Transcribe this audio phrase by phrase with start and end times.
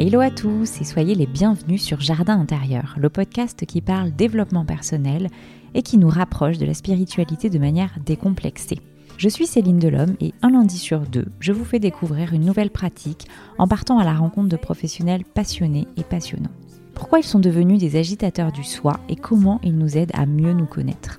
[0.00, 4.64] Hello à tous et soyez les bienvenus sur Jardin intérieur, le podcast qui parle développement
[4.64, 5.28] personnel
[5.74, 8.78] et qui nous rapproche de la spiritualité de manière décomplexée.
[9.16, 12.70] Je suis Céline Delhomme et un lundi sur deux, je vous fais découvrir une nouvelle
[12.70, 13.26] pratique
[13.58, 16.52] en partant à la rencontre de professionnels passionnés et passionnants.
[16.94, 20.52] Pourquoi ils sont devenus des agitateurs du soi et comment ils nous aident à mieux
[20.52, 21.18] nous connaître?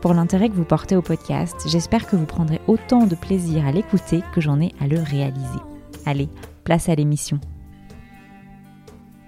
[0.00, 1.56] pour l'intérêt que vous portez au podcast.
[1.66, 5.60] J'espère que vous prendrez autant de plaisir à l'écouter que j'en ai à le réaliser.
[6.04, 6.28] Allez,
[6.64, 7.40] place à l'émission.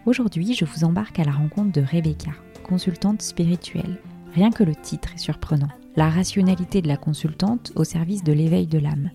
[0.06, 2.30] Aujourd'hui, je vous embarque à la rencontre de Rebecca,
[2.62, 3.98] consultante spirituelle.
[4.34, 5.68] Rien que le titre est surprenant.
[5.96, 9.10] La rationalité de la consultante au service de l'éveil de l'âme.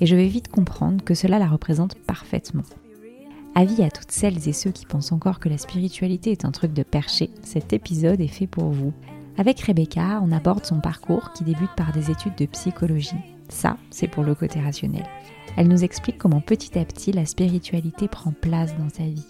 [0.00, 2.62] Et je vais vite comprendre que cela la représente parfaitement.
[3.54, 6.72] Avis à toutes celles et ceux qui pensent encore que la spiritualité est un truc
[6.72, 8.92] de perché, cet épisode est fait pour vous.
[9.40, 13.16] Avec Rebecca, on aborde son parcours qui débute par des études de psychologie.
[13.48, 15.06] Ça, c'est pour le côté rationnel.
[15.56, 19.24] Elle nous explique comment petit à petit la spiritualité prend place dans sa vie.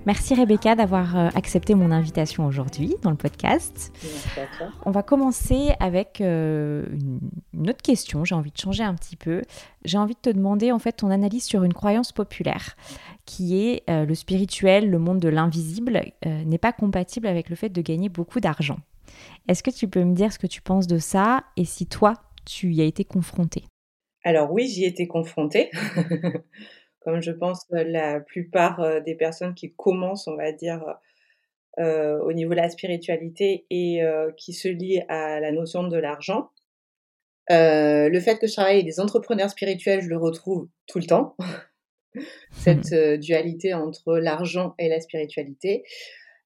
[0.05, 3.93] Merci Rebecca d'avoir euh, accepté mon invitation aujourd'hui dans le podcast.
[4.85, 6.85] On va commencer avec euh,
[7.53, 8.23] une autre question.
[8.23, 9.41] J'ai envie de changer un petit peu.
[9.83, 12.77] J'ai envie de te demander en fait ton analyse sur une croyance populaire
[13.25, 17.69] qui est euh, le spirituel, le monde de l'invisible n'est pas compatible avec le fait
[17.69, 18.79] de gagner beaucoup d'argent.
[19.49, 22.13] Est-ce que tu peux me dire ce que tu penses de ça et si toi
[22.45, 23.65] tu y as été confronté?
[24.23, 25.71] Alors oui, j'y étais confrontée,
[27.01, 30.83] comme je pense la plupart des personnes qui commencent, on va dire,
[31.77, 34.01] au niveau de la spiritualité et
[34.35, 36.49] qui se lient à la notion de l'argent.
[37.49, 41.35] le fait que je travaille avec des entrepreneurs spirituels, je le retrouve tout le temps.
[42.51, 45.83] cette dualité entre l'argent et la spiritualité.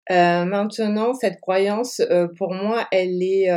[0.10, 2.02] maintenant, cette croyance,
[2.38, 3.50] pour moi, elle est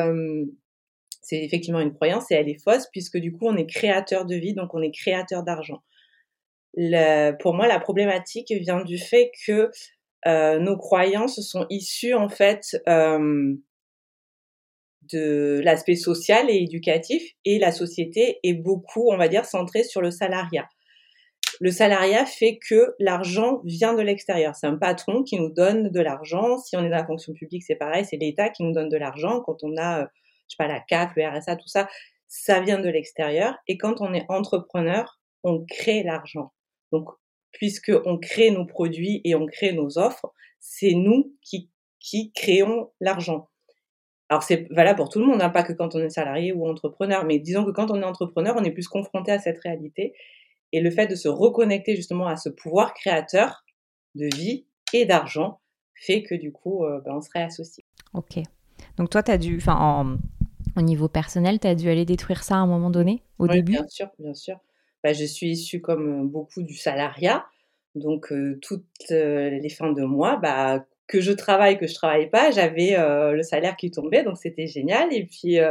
[1.24, 4.36] c'est effectivement une croyance et elle est fausse puisque du coup on est créateur de
[4.36, 5.82] vie, donc on est créateur d'argent.
[7.40, 9.70] pour moi, la problématique vient du fait que
[10.26, 13.54] euh, nos croyances sont issues en fait euh,
[15.12, 20.00] de l'aspect social et éducatif et la société est beaucoup, on va dire, centrée sur
[20.00, 20.66] le salariat.
[21.60, 24.56] Le salariat fait que l'argent vient de l'extérieur.
[24.56, 26.58] C'est un patron qui nous donne de l'argent.
[26.58, 28.96] Si on est dans la fonction publique, c'est pareil, c'est l'État qui nous donne de
[28.96, 29.40] l'argent.
[29.40, 30.06] Quand on a euh,
[30.48, 31.88] je sais pas, la CAF, le RSA, tout ça,
[32.28, 33.56] ça vient de l'extérieur.
[33.68, 36.52] Et quand on est entrepreneur, on crée l'argent.
[36.92, 37.08] Donc,
[37.52, 41.70] puisque on crée nos produits et on crée nos offres, c'est nous qui,
[42.00, 43.48] qui créons l'argent.
[44.30, 46.66] Alors c'est valable pour tout le monde, hein, pas que quand on est salarié ou
[46.66, 50.14] entrepreneur, mais disons que quand on est entrepreneur, on est plus confronté à cette réalité.
[50.72, 53.64] Et le fait de se reconnecter justement à ce pouvoir créateur
[54.14, 55.60] de vie et d'argent
[55.94, 57.84] fait que du coup, euh, ben, on serait associé.
[58.14, 58.38] Ok.
[58.96, 60.18] Donc toi, tu as dû, enfin,
[60.76, 63.56] au niveau personnel, tu as dû aller détruire ça à un moment donné, au oui,
[63.56, 64.56] début Bien sûr, bien sûr.
[65.02, 67.44] Bah, je suis issue comme beaucoup du salariat.
[67.94, 72.30] Donc, euh, toutes euh, les fins de mois, bah, que je travaille, que je travaille
[72.30, 75.12] pas, j'avais euh, le salaire qui tombait, donc c'était génial.
[75.12, 75.70] Et puis euh,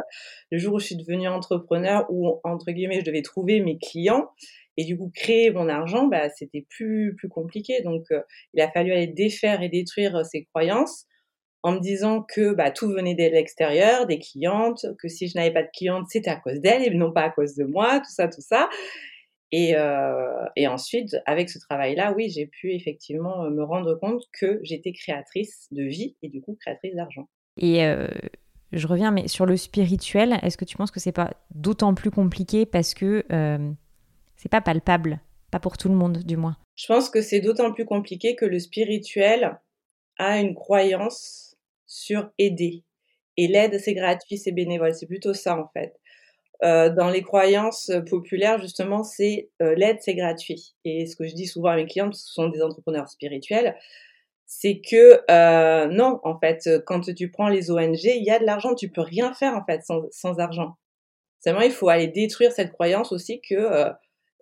[0.52, 4.30] le jour où je suis devenue entrepreneur, où entre guillemets je devais trouver mes clients
[4.78, 7.82] et du coup créer mon argent, bah, c'était plus plus compliqué.
[7.82, 8.22] Donc euh,
[8.54, 11.08] il a fallu aller défaire et détruire ces croyances
[11.64, 15.52] en me disant que bah, tout venait de l'extérieur, des clientes, que si je n'avais
[15.52, 18.12] pas de clientes, c'était à cause d'elles et non pas à cause de moi, tout
[18.12, 18.70] ça, tout ça.
[19.52, 24.24] Et, euh, et, ensuite, avec ce travail-là, oui, j'ai pu effectivement euh, me rendre compte
[24.40, 27.30] que j'étais créatrice de vie et du coup créatrice d'argent.
[27.58, 28.08] Et euh,
[28.72, 32.10] je reviens, mais sur le spirituel, est-ce que tu penses que c'est pas d'autant plus
[32.10, 33.72] compliqué parce que euh,
[34.36, 35.22] c'est pas palpable,
[35.52, 38.46] pas pour tout le monde du moins Je pense que c'est d'autant plus compliqué que
[38.46, 39.60] le spirituel
[40.18, 41.53] a une croyance
[41.94, 42.84] sur aider.
[43.38, 44.94] Et l'aide, c'est gratuit, c'est bénévole.
[44.94, 45.94] C'est plutôt ça en fait.
[46.64, 50.76] Euh, dans les croyances populaires, justement, c'est euh, l'aide, c'est gratuit.
[50.86, 53.76] Et ce que je dis souvent à mes clients, parce ce sont des entrepreneurs spirituels,
[54.46, 58.46] c'est que euh, non, en fait, quand tu prends les ONG, il y a de
[58.46, 60.78] l'argent, tu peux rien faire en fait sans, argent.
[61.44, 63.92] Seulement, il faut aller détruire cette croyance aussi que euh,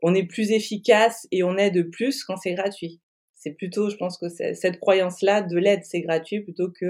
[0.03, 3.01] on est plus efficace et on aide plus quand c'est gratuit.
[3.35, 6.85] C'est plutôt, je pense que cette croyance-là de l'aide, c'est gratuit plutôt que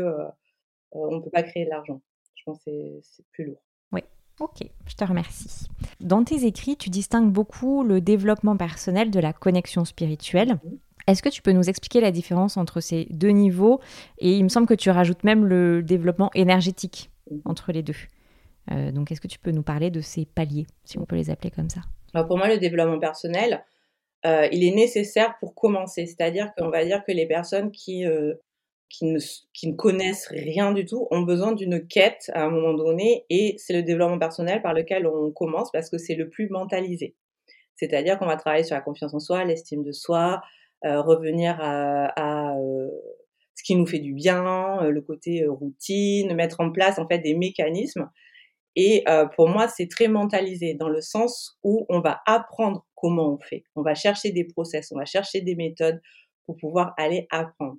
[0.95, 2.01] euh, on peut pas créer de l'argent.
[2.35, 2.71] Je pense que
[3.01, 3.61] c'est plus lourd.
[3.91, 4.01] Oui.
[4.39, 5.67] Ok, je te remercie.
[5.99, 10.57] Dans tes écrits, tu distingues beaucoup le développement personnel de la connexion spirituelle.
[10.63, 10.79] Mhm.
[11.07, 13.79] Est-ce que tu peux nous expliquer la différence entre ces deux niveaux?
[14.19, 17.41] Et il me semble que tu rajoutes même le développement énergétique Mhm.
[17.45, 17.95] entre les deux.
[18.71, 21.29] Euh, donc, est-ce que tu peux nous parler de ces paliers, si on peut les
[21.29, 21.81] appeler comme ça?
[22.13, 23.63] Alors pour moi, le développement personnel,
[24.25, 26.05] euh, il est nécessaire pour commencer.
[26.05, 28.33] C'est-à-dire qu'on va dire que les personnes qui, euh,
[28.91, 29.19] qui, ne,
[29.53, 33.55] qui ne connaissent rien du tout ont besoin d'une quête à un moment donné et
[33.57, 37.15] c'est le développement personnel par lequel on commence parce que c'est le plus mentalisé.
[37.75, 40.41] C'est-à-dire qu'on va travailler sur la confiance en soi, l'estime de soi,
[40.85, 42.89] euh, revenir à, à euh,
[43.55, 47.07] ce qui nous fait du bien, euh, le côté euh, routine, mettre en place en
[47.07, 48.09] fait des mécanismes.
[48.75, 53.33] Et euh, pour moi, c'est très mentalisé dans le sens où on va apprendre comment
[53.33, 53.63] on fait.
[53.75, 56.01] On va chercher des process, on va chercher des méthodes
[56.45, 57.77] pour pouvoir aller apprendre.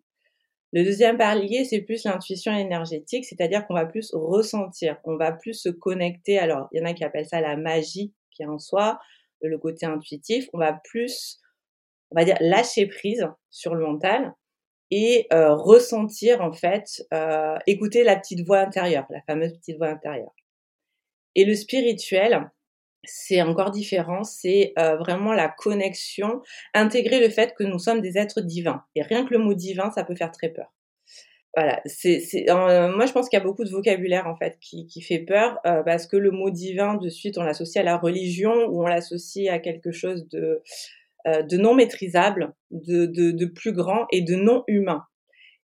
[0.72, 5.52] Le deuxième palier, c'est plus l'intuition énergétique, c'est-à-dire qu'on va plus ressentir, on va plus
[5.52, 6.38] se connecter.
[6.38, 8.98] Alors, il y en a qui appellent ça la magie qui est en soi,
[9.42, 10.48] le côté intuitif.
[10.54, 11.38] On va plus,
[12.10, 14.34] on va dire, lâcher prise sur le mental
[14.90, 19.88] et euh, ressentir en fait, euh, écouter la petite voix intérieure, la fameuse petite voix
[19.88, 20.34] intérieure.
[21.34, 22.50] Et le spirituel,
[23.04, 26.42] c'est encore différent, c'est euh, vraiment la connexion,
[26.74, 28.84] intégrer le fait que nous sommes des êtres divins.
[28.94, 30.72] Et rien que le mot divin, ça peut faire très peur.
[31.54, 34.86] Voilà, c'est, euh, moi je pense qu'il y a beaucoup de vocabulaire en fait qui,
[34.86, 37.98] qui fait peur euh, parce que le mot divin de suite on l'associe à la
[37.98, 40.62] religion ou on l'associe à quelque chose de,
[41.26, 45.04] euh, de non maîtrisable, de, de, de plus grand et de non humain.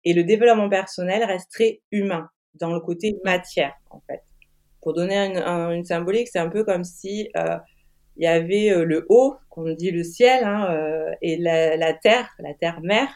[0.02, 4.22] Et le développement personnel reste très humain dans le côté matière en fait
[4.86, 7.56] pour donner une, un, symbolique, c'est un peu comme si euh,
[8.16, 11.92] il y avait euh, le haut, qu'on dit le ciel, hein, euh, et la, la,
[11.92, 13.08] terre, la terre-mère.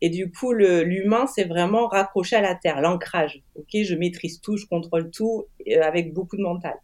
[0.00, 3.40] Et du coup, l'humain, c'est vraiment raccroché à la terre, l'ancrage.
[3.54, 5.46] Ok, je maîtrise tout, je contrôle tout,
[5.80, 6.74] avec beaucoup de mental.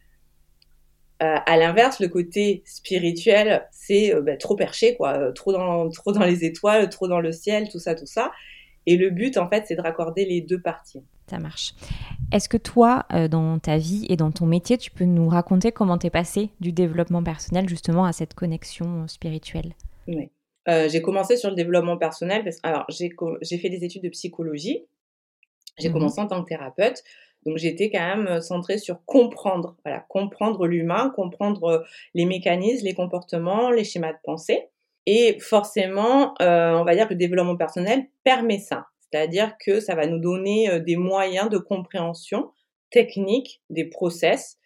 [1.21, 6.25] Euh, à l'inverse, le côté spirituel, c'est bah, trop perché, quoi, trop dans, trop dans
[6.25, 8.30] les étoiles, trop dans le ciel, tout ça, tout ça.
[8.87, 11.02] Et le but, en fait, c'est de raccorder les deux parties.
[11.28, 11.75] Ça marche.
[12.32, 15.73] Est-ce que toi, euh, dans ta vie et dans ton métier, tu peux nous raconter
[15.73, 19.75] comment t'es passé du développement personnel justement à cette connexion spirituelle?
[20.06, 20.30] Oui.
[20.68, 24.08] Euh, j'ai commencé sur le développement personnel parce alors j'ai j'ai fait des études de
[24.11, 24.85] psychologie.
[25.78, 25.92] J'ai mmh.
[25.92, 27.02] commencé en tant que thérapeute.
[27.47, 33.70] Donc j'étais quand même centrée sur comprendre, voilà, comprendre l'humain, comprendre les mécanismes, les comportements,
[33.70, 34.68] les schémas de pensée.
[35.11, 38.88] Et forcément, euh, on va dire que le développement personnel permet ça.
[39.11, 42.50] C'est-à-dire que ça va nous donner des moyens de compréhension
[42.91, 44.59] technique des process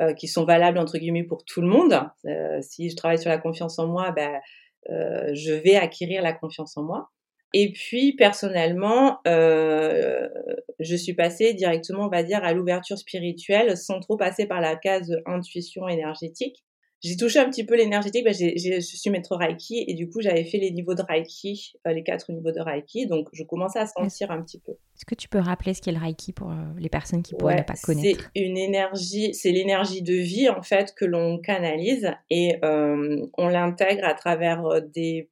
[0.00, 2.00] euh, qui sont valables entre guillemets pour tout le monde.
[2.24, 4.40] Euh, si je travaille sur la confiance en moi, ben,
[4.88, 7.10] euh, je vais acquérir la confiance en moi.
[7.52, 14.16] Et puis personnellement, je suis passée directement, on va dire, à l'ouverture spirituelle sans trop
[14.16, 16.64] passer par la case intuition énergétique.
[17.02, 20.20] J'ai touché un petit peu l'énergétique, bah, j'ai, je suis maître Reiki et du coup
[20.20, 23.78] j'avais fait les niveaux de Reiki, euh, les quatre niveaux de Reiki, donc je commençais
[23.78, 24.72] à sentir un petit peu.
[24.72, 27.56] Est-ce que tu peux rappeler ce qu'est le Reiki pour euh, les personnes qui pourraient
[27.56, 28.30] ne pas connaître?
[28.36, 33.48] C'est une énergie, c'est l'énergie de vie en fait que l'on canalise et euh, on
[33.48, 35.30] l'intègre à travers des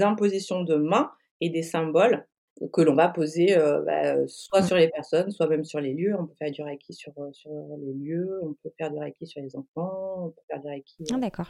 [0.00, 1.10] impositions de mains
[1.42, 2.26] et des symboles
[2.72, 3.56] que l'on va poser
[3.86, 4.66] bah, soit mmh.
[4.66, 6.14] sur les personnes, soit même sur les lieux.
[6.18, 9.42] On peut faire du reiki sur, sur les lieux, on peut faire du reiki sur
[9.42, 11.48] les enfants, on peut faire du reiki ah, d'accord.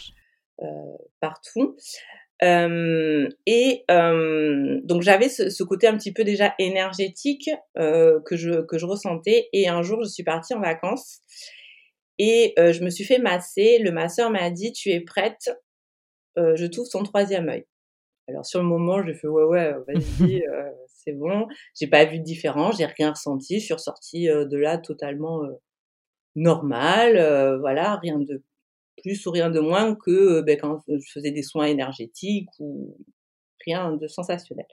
[1.21, 1.77] partout.
[2.41, 3.85] et
[4.85, 9.49] donc j'avais ce, côté un petit peu déjà énergétique que, je, que je ressentais.
[9.53, 11.21] Et un jour, je suis partie en vacances
[12.19, 13.79] et je me suis fait masser.
[13.79, 15.51] Le masseur m'a dit, tu es prête,
[16.37, 17.67] je trouve ton troisième œil.
[18.29, 20.45] Alors sur le moment, j'ai fait ouais ouais, vas-y,
[21.05, 21.47] c'est bon.
[21.79, 23.61] J'ai pas vu de différence, j'ai rien ressenti.
[23.61, 25.43] Je suis ressortie de là totalement
[26.35, 28.43] normale, voilà, rien de
[29.03, 32.97] plus ou rien de moins que ben, quand je faisais des soins énergétiques ou
[33.65, 34.67] rien de sensationnel.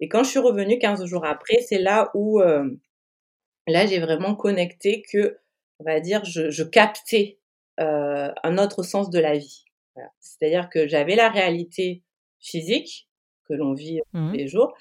[0.00, 5.02] Et quand je suis revenue 15 jours après, c'est là où là j'ai vraiment connecté
[5.10, 5.38] que,
[5.78, 7.38] on va dire, je, je captais
[7.78, 9.64] un autre sens de la vie.
[10.20, 12.02] C'est-à-dire que j'avais la réalité
[12.38, 13.08] physique
[13.44, 14.74] que l'on vit tous mmh les jours,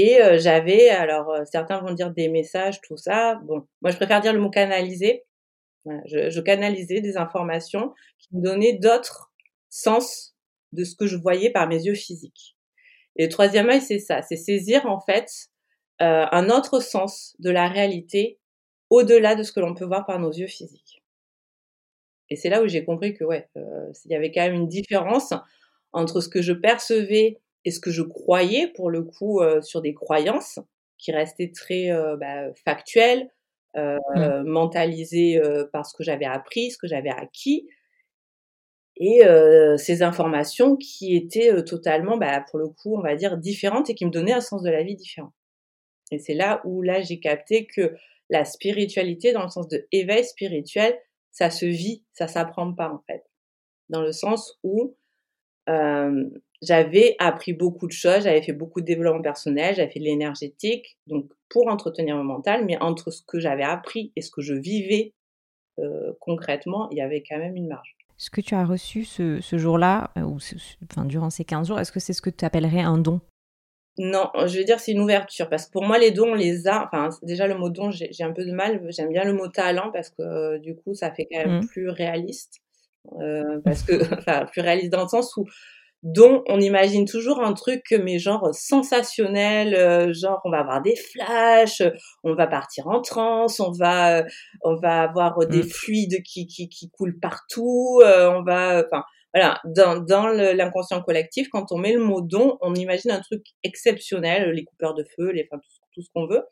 [0.00, 3.36] et j'avais, alors certains vont dire des messages, tout ça.
[3.44, 5.24] Bon, moi je préfère dire le mot canaliser.
[6.06, 9.32] je, canalisais des informations qui me donnaient d'autres
[9.70, 10.36] sens
[10.72, 12.56] de ce que je voyais par mes yeux physiques.
[13.16, 15.48] Et le troisième œil, c'est ça, c'est saisir en fait
[16.00, 18.38] euh, un autre sens de la réalité
[18.90, 21.02] au-delà de ce que l'on peut voir par nos yeux physiques.
[22.30, 24.68] Et c'est là où j'ai compris que ouais, euh, il y avait quand même une
[24.68, 25.32] différence
[25.92, 29.80] entre ce que je percevais et ce que je croyais pour le coup euh, sur
[29.80, 30.58] des croyances
[30.96, 33.30] qui restaient très euh, bah, factuelles,
[33.76, 34.42] euh, mmh.
[34.44, 35.40] mentalisées
[35.72, 37.68] par ce que j'avais appris, ce que j'avais acquis,
[38.96, 39.20] et
[39.76, 44.04] ces informations qui étaient totalement, bah, pour le coup, on va dire différentes et qui
[44.04, 45.32] me donnaient un sens de la vie différent.
[46.10, 47.94] Et c'est là où là j'ai capté que
[48.28, 50.98] la spiritualité, dans le sens de éveil spirituel,
[51.30, 53.22] ça se vit, ça s'apprend pas en fait,
[53.88, 54.96] dans le sens où
[56.62, 60.98] j'avais appris beaucoup de choses, j'avais fait beaucoup de développement personnel, j'avais fait de l'énergétique,
[61.06, 64.54] donc pour entretenir mon mental, mais entre ce que j'avais appris et ce que je
[64.54, 65.14] vivais
[65.78, 67.96] euh, concrètement, il y avait quand même une marge.
[68.16, 70.38] Ce que tu as reçu ce, ce jour-là, euh, ou
[70.90, 73.20] enfin, durant ces 15 jours, est-ce que c'est ce que tu appellerais un don?
[74.00, 76.68] Non, je veux dire c'est une ouverture, parce que pour moi les dons, on les
[76.68, 79.48] a, enfin déjà le mot don, j'ai un peu de mal, j'aime bien le mot
[79.48, 81.66] talent, parce que euh, du coup ça fait quand même mmh.
[81.66, 82.60] plus réaliste,
[83.64, 85.46] parce que, enfin plus réaliste dans le sens où
[86.02, 90.94] dont on imagine toujours un truc mais genre sensationnel, euh, genre on va avoir des
[90.96, 91.82] flashs,
[92.22, 94.24] on va partir en transe, on va
[94.62, 95.68] on va avoir des mmh.
[95.68, 99.02] fluides qui, qui, qui coulent partout, euh, on va enfin
[99.34, 103.44] voilà, dans, dans l'inconscient collectif, quand on met le mot don, on imagine un truc
[103.62, 106.42] exceptionnel, les coupeurs de feu, les, enfin, tout, tout ce qu'on veut.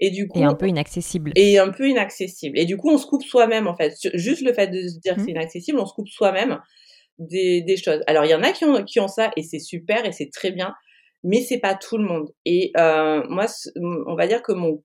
[0.00, 1.32] Et du coup, et un peu inaccessible.
[1.34, 2.58] Et un peu inaccessible.
[2.58, 3.94] Et du coup, on se coupe soi-même en fait.
[4.14, 5.24] Juste le fait de se dire que mmh.
[5.24, 6.60] c'est inaccessible, on se coupe soi-même
[7.18, 8.00] des, des choses.
[8.06, 10.30] Alors il y en a qui ont, qui ont ça et c'est super et c'est
[10.32, 10.74] très bien,
[11.24, 12.30] mais c'est pas tout le monde.
[12.44, 13.46] Et euh, moi,
[14.06, 14.82] on va dire que mon,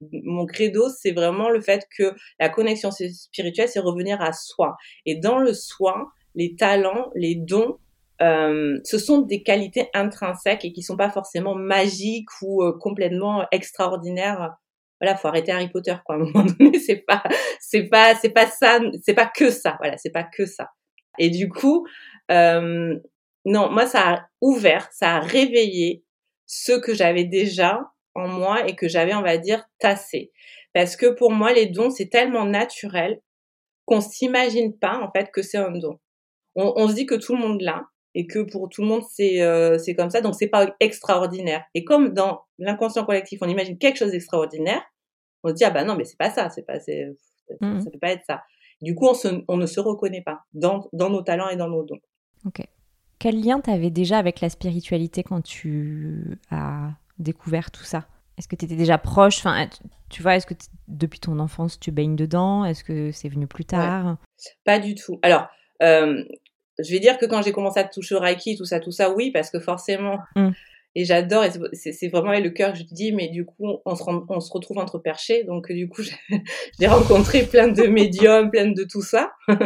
[0.00, 4.76] mon credo, c'est vraiment le fait que la connexion spirituelle, c'est revenir à soi.
[5.06, 7.78] Et dans le soi, les talents, les dons,
[8.22, 13.46] euh, ce sont des qualités intrinsèques et qui sont pas forcément magiques ou euh, complètement
[13.52, 14.56] extraordinaires.
[15.00, 16.16] Voilà, faut arrêter Harry Potter quoi.
[16.16, 17.22] À un moment donné, c'est pas,
[17.60, 19.76] c'est pas, c'est pas ça, c'est pas que ça.
[19.78, 20.70] Voilà, c'est pas que ça.
[21.18, 21.86] Et du coup,
[22.30, 22.98] euh,
[23.44, 26.04] non, moi, ça a ouvert, ça a réveillé
[26.46, 27.80] ce que j'avais déjà
[28.14, 30.32] en moi et que j'avais, on va dire, tassé.
[30.74, 33.20] Parce que pour moi, les dons, c'est tellement naturel
[33.84, 35.98] qu'on s'imagine pas, en fait, que c'est un don.
[36.54, 39.04] On, on, se dit que tout le monde l'a et que pour tout le monde,
[39.08, 41.64] c'est euh, c'est comme ça, donc c'est pas extraordinaire.
[41.74, 44.82] Et comme dans l'inconscient collectif, on imagine quelque chose d'extraordinaire,
[45.42, 47.98] on se dit, ah bah non, mais c'est pas ça, c'est pas, mmh ça peut
[47.98, 48.42] pas être ça.
[48.82, 49.08] Du coup,
[49.48, 52.00] on, ne se reconnaît pas dans, nos talents et dans nos dons.
[52.46, 52.62] Ok.
[53.18, 58.06] Quel lien tu avais déjà avec la spiritualité quand tu as découvert tout ça?
[58.38, 59.38] Est-ce que tu étais déjà proche?
[59.38, 59.68] Enfin,
[60.08, 60.54] Tu vois, est-ce que
[60.88, 62.64] depuis ton enfance, tu baignes dedans?
[62.64, 64.16] Est-ce que c'est venu plus tard?
[64.64, 65.18] Pas du tout.
[65.22, 65.48] Alors,
[65.82, 66.24] euh,
[66.78, 69.10] je vais dire que quand j'ai commencé à toucher au Reiki, tout ça, tout ça,
[69.10, 70.50] oui, parce que forcément, mmh
[70.96, 74.78] et j'adore c'est vraiment le cœur que je dis mais du coup on se, retrouve
[74.78, 75.44] entre perchés.
[75.44, 76.02] Donc du coup
[76.80, 79.32] j'ai rencontré plein de médiums plein de tout ça.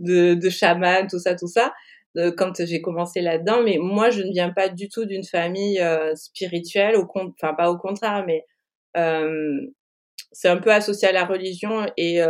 [0.00, 1.72] De, de chamans tout ça tout ça.
[2.16, 3.62] Euh, quand j'ai commencé là-dedans.
[3.62, 7.78] Mais moi je ne viens pas du tout d'une famille euh, spirituelle enfin pas au
[7.78, 8.44] contraire mais
[8.96, 9.60] euh,
[10.32, 11.86] c'est un peu associé à la religion.
[11.96, 12.20] Et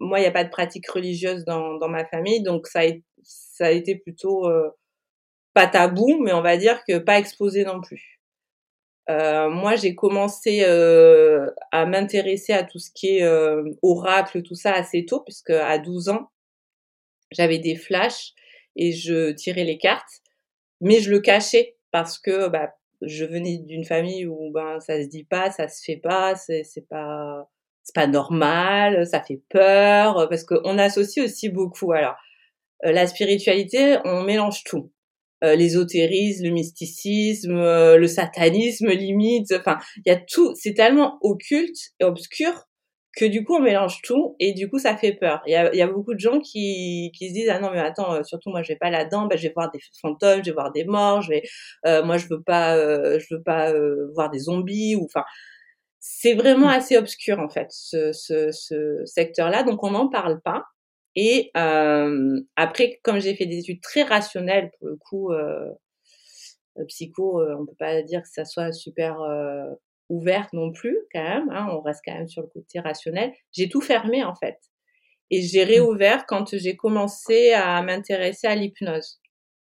[0.00, 2.86] moi, il n'y a pas de pratique religieuse dans, ma famille, donc ça a,
[3.22, 4.48] ça a été plutôt
[5.54, 8.20] pas tabou, mais on va dire que pas exposé non plus.
[9.10, 14.54] Euh, moi, j'ai commencé euh, à m'intéresser à tout ce qui est euh, oracle, tout
[14.54, 16.30] ça assez tôt, puisque à 12 ans,
[17.30, 18.32] j'avais des flashs
[18.76, 20.22] et je tirais les cartes,
[20.80, 25.08] mais je le cachais parce que bah, je venais d'une famille où ben ça se
[25.08, 27.48] dit pas, ça se fait pas, c'est pas
[27.82, 31.92] c'est pas normal, ça fait peur parce qu'on associe aussi beaucoup.
[31.92, 32.16] Alors
[32.82, 34.90] la spiritualité, on mélange tout.
[35.44, 39.52] Euh, l'ésotérisme, le mysticisme, euh, le satanisme limite.
[39.52, 40.54] Enfin, il y a tout.
[40.54, 42.64] C'est tellement occulte et obscur
[43.16, 45.40] que du coup on mélange tout et du coup ça fait peur.
[45.46, 47.78] Il y a, y a, beaucoup de gens qui, qui se disent ah non mais
[47.78, 50.50] attends euh, surtout moi je vais pas là-dedans, bah, je vais voir des fantômes, je
[50.50, 51.42] vais voir des morts, je vais
[52.02, 53.72] moi je veux pas je veux pas
[54.14, 55.22] voir des zombies ou enfin
[56.00, 56.70] c'est vraiment mmh.
[56.70, 60.64] assez obscur en fait ce, ce, ce secteur-là donc on n'en parle pas
[61.16, 65.32] et euh, après, comme j'ai fait des études très rationnelles, pour le coup,
[66.78, 69.70] euh, psycho, euh, on peut pas dire que ça soit super euh,
[70.08, 71.50] ouverte non plus, quand même.
[71.50, 73.32] Hein, on reste quand même sur le côté rationnel.
[73.52, 74.58] J'ai tout fermé en fait,
[75.30, 75.68] et j'ai mmh.
[75.68, 79.20] réouvert quand j'ai commencé à m'intéresser à l'hypnose.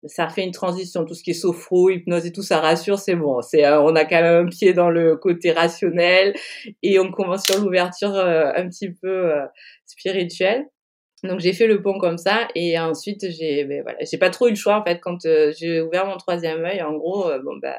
[0.05, 3.15] Ça fait une transition, tout ce qui est sophro, hypnose et tout, ça rassure, c'est
[3.15, 3.41] bon.
[3.41, 6.35] C'est, euh, on a quand même un pied dans le côté rationnel
[6.83, 9.31] et on commence sur l'ouverture un petit peu
[9.85, 10.67] spirituelle.
[11.23, 14.47] Donc j'ai fait le pont comme ça et ensuite j'ai ben, voilà, j'ai pas trop
[14.47, 17.41] eu le choix en fait quand euh, j'ai ouvert mon troisième œil en gros euh,
[17.43, 17.75] bon bah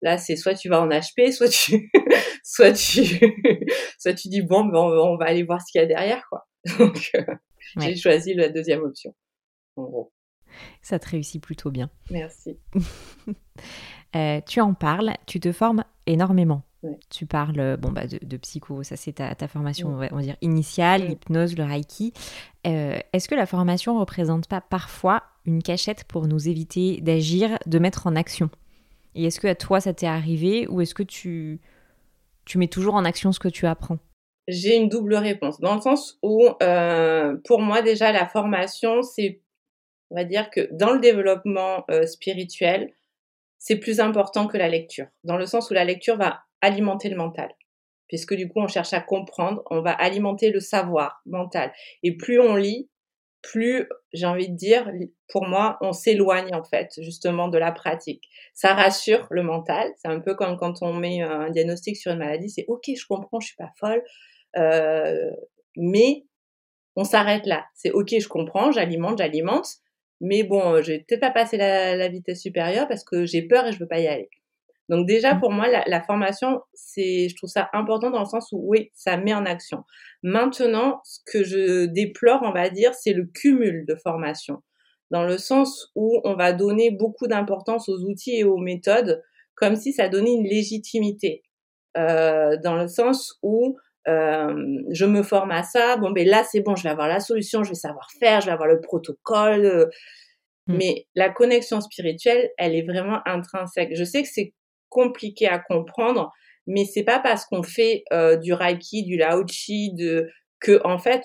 [0.00, 1.90] là c'est soit tu vas en HP soit tu
[2.42, 3.02] soit tu
[3.98, 6.46] soit tu dis bon ben, on, va aller voir ce qu'il y a derrière quoi.
[6.78, 7.34] Donc euh,
[7.80, 9.14] j'ai choisi la deuxième option
[9.76, 10.12] en gros.
[10.80, 11.90] Ça te réussit plutôt bien.
[12.10, 12.58] Merci.
[14.46, 16.62] tu en parles, tu te formes énormément.
[17.10, 21.56] Tu parles bon, bah, de, psycho, ça c'est ta, formation, on, va, dire, initiale, l'hypnose,
[21.56, 22.12] le reiki.
[22.66, 27.78] Euh, est-ce que la formation représente pas parfois une cachette pour nous éviter d'agir, de
[27.78, 28.50] mettre en action?
[29.14, 31.60] Et est-ce que à toi ça t'est arrivé ou est-ce que tu,
[32.44, 33.98] tu mets toujours en action ce que tu apprends?
[34.46, 39.40] J'ai une double réponse, dans le sens où euh, pour moi déjà la formation, c'est,
[40.10, 42.92] on va dire que dans le développement euh, spirituel,
[43.58, 47.16] c'est plus important que la lecture, dans le sens où la lecture va alimenter le
[47.16, 47.50] mental.
[48.08, 51.72] Puisque du coup, on cherche à comprendre, on va alimenter le savoir mental.
[52.02, 52.88] Et plus on lit,
[53.42, 54.90] plus, j'ai envie de dire,
[55.28, 58.22] pour moi, on s'éloigne en fait justement de la pratique.
[58.54, 59.92] Ça rassure le mental.
[59.96, 63.06] C'est un peu comme quand on met un diagnostic sur une maladie, c'est ok, je
[63.06, 64.02] comprends, je suis pas folle,
[64.56, 65.30] euh,
[65.76, 66.24] mais
[66.96, 67.66] on s'arrête là.
[67.74, 69.66] C'est ok, je comprends, j'alimente, j'alimente,
[70.20, 73.66] mais bon, je vais peut-être pas passer la, la vitesse supérieure parce que j'ai peur
[73.66, 74.30] et je veux pas y aller.
[74.88, 75.40] Donc déjà mmh.
[75.40, 79.16] pour moi la, formation c'est je trouve ça important dans le sens où oui ça
[79.16, 79.84] met en action.
[80.22, 84.62] Maintenant ce que je déplore on va dire c'est le cumul de formation
[85.10, 89.22] dans le sens où on va donner beaucoup d'importance aux outils et aux méthodes
[89.54, 91.42] comme si ça donnait une légitimité
[91.96, 96.60] euh, dans le sens où euh, je me forme à ça bon ben là c'est
[96.60, 99.64] bon je vais avoir la solution je vais savoir faire je vais avoir le protocole
[99.64, 99.86] euh,
[100.66, 100.76] mmh.
[100.76, 103.94] mais la connexion spirituelle, elle est vraiment intrinsèque.
[103.94, 104.52] Je sais que c'est
[104.94, 106.32] compliqué à comprendre,
[106.66, 110.30] mais c'est pas parce qu'on fait euh, du reiki, du laochi, de
[110.60, 111.22] que en fait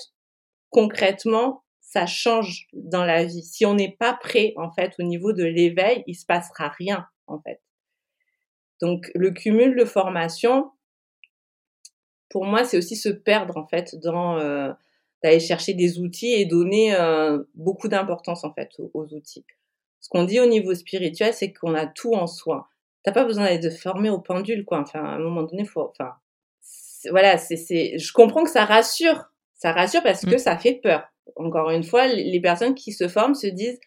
[0.71, 3.43] concrètement ça change dans la vie.
[3.43, 7.05] Si on n'est pas prêt en fait au niveau de l'éveil, il se passera rien
[7.27, 7.62] en fait.
[8.82, 10.71] Donc le cumul de formation,
[12.29, 14.71] pour moi, c'est aussi se perdre en fait dans euh,
[15.23, 19.45] d'aller chercher des outils et donner euh, beaucoup d'importance en fait aux, aux outils.
[19.99, 22.69] Ce qu'on dit au niveau spirituel, c'est qu'on a tout en soi
[23.10, 24.80] t'as pas besoin d'être formé au pendule, quoi.
[24.80, 26.12] Enfin, à un moment donné, faut, enfin,
[27.10, 30.39] voilà, c'est, c'est, je comprends que ça rassure, ça rassure parce que mmh.
[30.39, 31.08] ça fait peur.
[31.36, 33.80] Encore une fois, les personnes qui se forment se disent,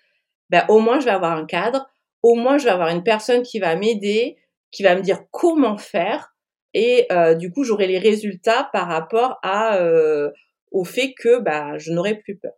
[0.50, 1.86] ben, au moins je vais avoir un cadre,
[2.22, 4.36] au moins je vais avoir une personne qui va m'aider,
[4.70, 6.34] qui va me dire comment faire,
[6.74, 10.30] et euh, du coup j'aurai les résultats par rapport à euh,
[10.70, 12.52] au fait que bah je n'aurai plus peur.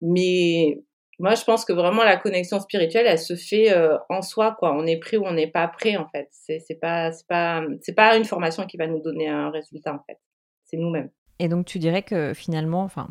[0.00, 0.80] Mais
[1.20, 4.74] moi, je pense que vraiment la connexion spirituelle, elle se fait euh, en soi, quoi.
[4.74, 6.28] On est prêt ou on n'est pas prêt, en fait.
[6.30, 10.02] C'est, pas, c'est pas, c'est pas une formation qui va nous donner un résultat, en
[10.06, 10.18] fait.
[10.64, 11.10] C'est nous-mêmes.
[11.38, 13.08] Et donc, tu dirais que finalement, enfin,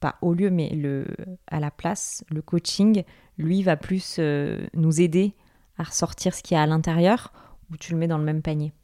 [0.00, 1.06] pas au lieu, mais le,
[1.46, 3.02] à la place, le coaching,
[3.38, 5.32] lui, va plus euh, nous aider
[5.78, 7.32] à ressortir ce qu'il y a à l'intérieur,
[7.70, 8.74] ou tu le mets dans le même panier?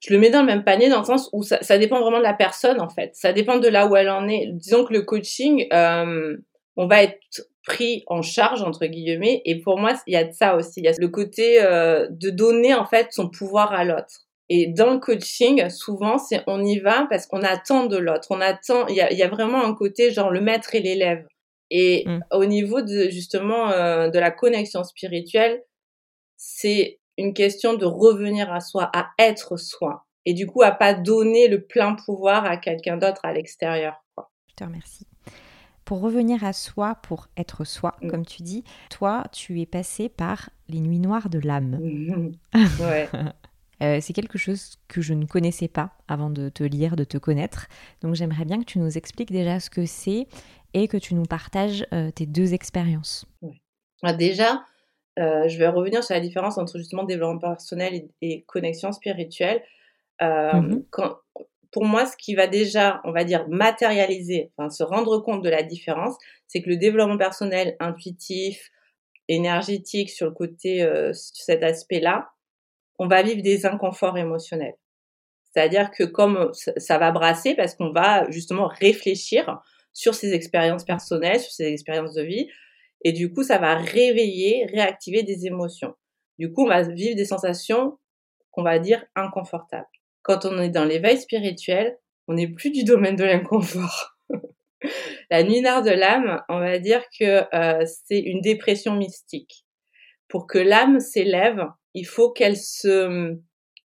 [0.00, 2.18] Je le mets dans le même panier dans le sens où ça, ça, dépend vraiment
[2.18, 3.10] de la personne en fait.
[3.14, 4.46] Ça dépend de là où elle en est.
[4.52, 6.36] Disons que le coaching, euh,
[6.76, 7.18] on va être
[7.64, 10.84] pris en charge entre guillemets et pour moi il y a de ça aussi il
[10.84, 14.94] y a le côté euh, de donner en fait son pouvoir à l'autre Et dans
[14.94, 18.26] le coaching, souvent, c'est on y va parce qu'on attend de l'autre.
[18.30, 18.88] On attend.
[18.88, 21.24] Il y a, y a, vraiment un côté genre le maître et l'élève.
[21.70, 22.20] Et mmh.
[22.32, 25.62] au niveau de justement euh, de la connexion spirituelle,
[26.36, 30.94] c'est une question de revenir à soi, à être soi, et du coup à pas
[30.94, 33.94] donner le plein pouvoir à quelqu'un d'autre à l'extérieur.
[34.48, 35.09] Je te remercie.
[35.84, 38.08] Pour revenir à soi, pour être soi, mmh.
[38.08, 41.78] comme tu dis, toi, tu es passé par les nuits noires de l'âme.
[42.54, 43.08] ouais.
[43.82, 47.18] Euh, c'est quelque chose que je ne connaissais pas avant de te lire, de te
[47.18, 47.66] connaître.
[48.02, 50.26] Donc j'aimerais bien que tu nous expliques déjà ce que c'est
[50.74, 53.26] et que tu nous partages euh, tes deux expériences.
[54.02, 54.64] Ah, déjà,
[55.18, 59.62] euh, je vais revenir sur la différence entre justement développement personnel et, connexion spirituelle.
[60.22, 61.16] Mmh quand,
[61.72, 65.48] pour moi, ce qui va déjà, on va dire, matérialiser, enfin se rendre compte de
[65.48, 68.70] la différence, c'est que le développement personnel intuitif,
[69.28, 72.30] énergétique sur le côté, cet aspect-là,
[72.98, 74.74] on va vivre des inconforts émotionnels.
[75.52, 79.60] C'est-à-dire que comme ça va brasser, parce qu'on va justement réfléchir
[79.92, 82.48] sur ses expériences personnelles, sur ses expériences de vie,
[83.02, 85.94] et du coup, ça va réveiller, réactiver des émotions.
[86.38, 87.98] Du coup, on va vivre des sensations
[88.50, 89.86] qu'on va dire inconfortables.
[90.22, 91.96] Quand on est dans l'éveil spirituel,
[92.28, 94.16] on n'est plus du domaine de l'inconfort.
[95.30, 99.64] La nuit noire de l'âme, on va dire que euh, c'est une dépression mystique.
[100.28, 103.36] Pour que l'âme s'élève, il faut qu'elle se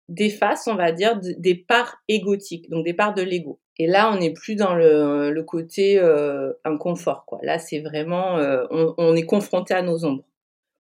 [0.07, 3.59] défasse, on va dire, des parts égotiques, donc des parts de l'ego.
[3.77, 7.39] Et là, on n'est plus dans le, le côté euh, inconfort, quoi.
[7.43, 10.25] Là, c'est vraiment, euh, on, on, est confronté à nos ombres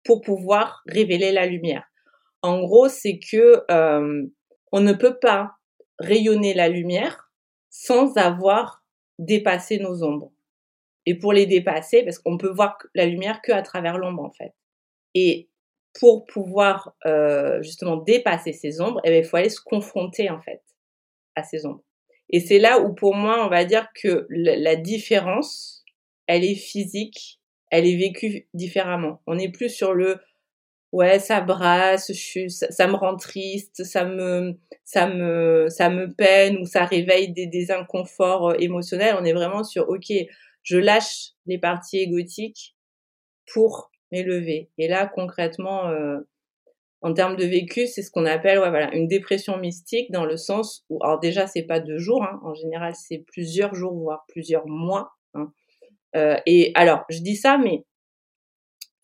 [0.06, 1.84] pour pouvoir révéler la lumière.
[2.42, 4.24] En gros, c'est que euh,
[4.76, 5.56] on ne peut pas
[6.00, 7.32] rayonner la lumière
[7.70, 8.84] sans avoir
[9.20, 10.34] dépassé nos ombres.
[11.06, 14.34] Et pour les dépasser, parce qu'on peut voir la lumière que à travers l'ombre, en
[14.34, 14.52] fait.
[15.14, 15.50] Et
[15.98, 20.42] pour pouvoir euh, justement dépasser ces ombres, eh bien, il faut aller se confronter en
[20.42, 20.62] fait
[21.36, 21.84] à ces ombres.
[22.30, 25.86] Et c'est là où pour moi, on va dire que la différence,
[26.28, 27.40] elle est physique,
[27.72, 29.22] elle est vécue différemment.
[29.26, 30.20] On n'est plus sur le
[30.96, 36.14] ouais, ça brasse, je, ça, ça, me rend triste, ça me, ça me, ça me
[36.14, 39.16] peine ou ça réveille des, des inconforts euh, émotionnels.
[39.20, 40.12] On est vraiment sur ok,
[40.64, 42.76] je lâche les parties égotiques
[43.54, 44.70] pour m'élever.
[44.78, 46.20] Et là, concrètement, euh,
[47.02, 50.38] en termes de vécu, c'est ce qu'on appelle ouais, voilà, une dépression mystique dans le
[50.38, 54.24] sens où, alors déjà, c'est pas deux jours, hein, en général, c'est plusieurs jours, voire
[54.30, 55.12] plusieurs mois.
[55.34, 55.52] Hein.
[56.16, 57.84] Euh, et alors, je dis ça, mais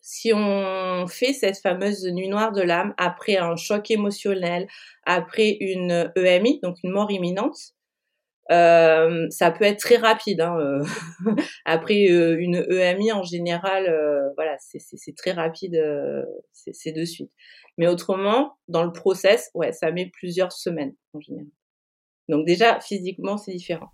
[0.02, 4.66] si on fait cette fameuse nuit noire de l'âme après un choc émotionnel,
[5.04, 7.56] après une EMI, donc une mort imminente,
[8.50, 10.40] euh, ça peut être très rapide.
[10.40, 10.84] Hein, euh.
[11.64, 13.84] Après euh, une EMI en général,
[14.36, 15.80] voilà, c'est très rapide,
[16.52, 17.30] c'est de suite.
[17.78, 21.46] Mais autrement, dans le process, ouais, ça met plusieurs semaines en général.
[22.28, 23.88] Donc déjà, physiquement, c'est différent.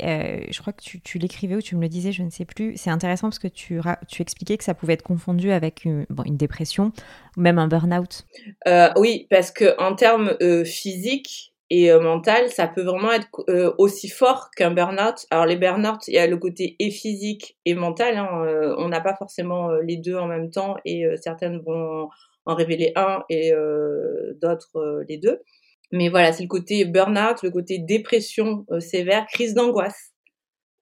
[0.00, 2.76] Je crois que tu, l'écrivais ou tu me le disais, je ne sais plus.
[2.76, 3.80] C'est intéressant parce que tu,
[4.18, 6.92] expliquais que ça pouvait être confondu avec une, dépression
[7.36, 8.26] ou même un burn-out.
[8.96, 14.08] oui, parce que en termes physiques, et euh, mental, ça peut vraiment être euh, aussi
[14.08, 15.26] fort qu'un burn-out.
[15.30, 18.16] Alors les burn-out, il y a le côté et physique et mental.
[18.16, 22.08] Hein, euh, on n'a pas forcément les deux en même temps et certaines vont
[22.44, 23.52] en révéler un et
[24.40, 25.40] d'autres les deux.
[25.92, 30.12] Mais voilà, c'est le côté burn-out, le côté dépression sévère, crise d'angoisse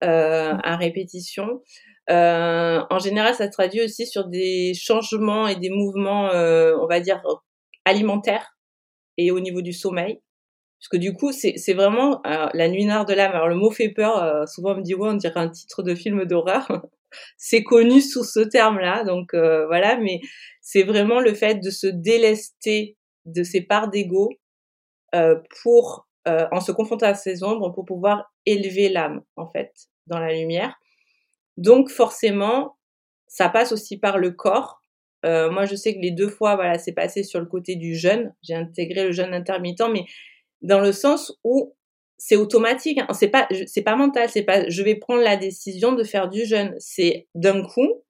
[0.02, 0.06] mmh.
[0.06, 1.60] à répétition.
[2.08, 7.22] en général, ça se traduit aussi sur des changements et des mouvements, on va dire,
[7.84, 8.56] alimentaires
[9.16, 10.20] et au niveau du sommeil.
[10.84, 13.32] Parce que du coup, c'est vraiment la nuit noire de l'âme.
[13.32, 15.82] Alors le mot fait peur, euh, souvent on me dit ouais, on dirait un titre
[15.82, 16.68] de film d'horreur.
[17.38, 19.96] c'est connu sous ce terme-là, donc euh, voilà.
[19.96, 20.20] Mais
[20.60, 24.43] c'est vraiment le fait de se délester de ses parts d'ego euh,
[25.62, 29.72] pour, en se confrontant à ses ombres, pour pouvoir élever l'âme en fait
[30.06, 30.74] dans la lumière.
[31.56, 32.76] Donc forcément,
[33.26, 34.80] ça passe aussi par le corps.
[35.22, 38.34] moi, je sais que les deux fois, voilà, c'est passé sur le côté du jeûne.
[38.42, 40.06] J'ai intégré le jeûne intermittent, mais
[40.62, 41.74] dans le sens où
[42.16, 43.12] c'est automatique, hein.
[43.12, 46.46] c'est pas c'est pas mental, c'est pas je vais prendre la décision de faire du
[46.46, 48.02] jeûne, c'est d'un coup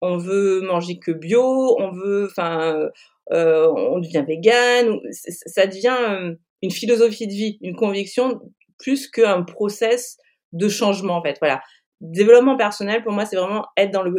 [0.00, 2.90] on veut manger que bio, on veut enfin euh,
[3.32, 8.40] on devient vegan, ça devient euh, une philosophie de vie, une conviction
[8.78, 10.16] plus qu'un process
[10.52, 11.36] de changement en fait.
[11.40, 11.60] Voilà.
[12.00, 14.12] Développement personnel pour moi c'est vraiment être dans le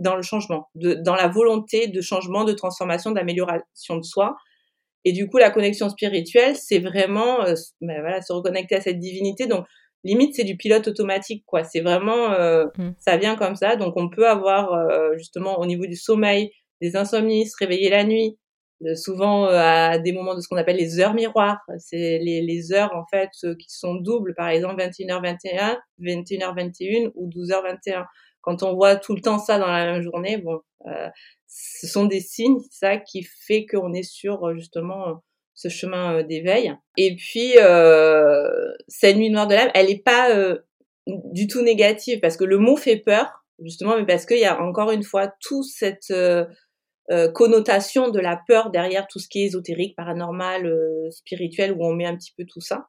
[0.00, 4.36] dans le changement, de, dans la volonté de changement, de transformation, d'amélioration de soi
[5.04, 8.98] et du coup, la connexion spirituelle, c'est vraiment, euh, ben voilà, se reconnecter à cette
[8.98, 9.46] divinité.
[9.46, 9.66] Donc,
[10.02, 11.62] limite, c'est du pilote automatique, quoi.
[11.64, 12.90] C'est vraiment, euh, mmh.
[12.98, 13.76] ça vient comme ça.
[13.76, 16.50] Donc, on peut avoir euh, justement au niveau du sommeil
[16.80, 18.38] des insomnies, se réveiller la nuit,
[18.94, 21.58] souvent à des moments de ce qu'on appelle les heures miroirs.
[21.78, 28.04] C'est les, les, heures en fait qui sont doubles, par exemple 21h21, 21h21 ou 12h21.
[28.42, 31.08] Quand on voit tout le temps ça dans la même journée, bon, euh,
[31.46, 35.22] ce sont des signes, ça qui fait qu'on est sur justement
[35.54, 36.74] ce chemin d'éveil.
[36.96, 40.28] Et puis euh, cette nuit noire de l'âme, elle n'est pas
[41.06, 44.60] du tout négative parce que le mot fait peur, justement, mais parce qu'il y a
[44.60, 46.12] encore une fois tout cette
[47.10, 51.84] euh, connotation de la peur derrière tout ce qui est ésotérique, paranormal, euh, spirituel, où
[51.84, 52.86] on met un petit peu tout ça.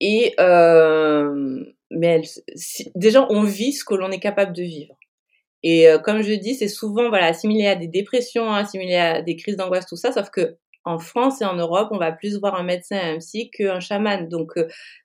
[0.00, 2.22] Et euh, mais
[2.94, 4.96] déjà, on vit ce que l'on est capable de vivre.
[5.62, 9.56] Et comme je dis, c'est souvent voilà assimilé à des dépressions, assimilé à des crises
[9.56, 10.10] d'angoisse, tout ça.
[10.10, 13.18] Sauf que en France et en Europe, on va plus voir un médecin et un
[13.18, 14.28] psy qu'un chaman.
[14.28, 14.54] Donc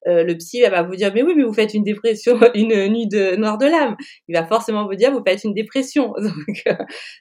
[0.06, 3.36] le psy va vous dire mais oui, mais vous faites une dépression, une nuit de
[3.36, 3.98] noire de l'âme.
[4.28, 6.14] Il va forcément vous dire vous faites une dépression.
[6.18, 6.64] Donc,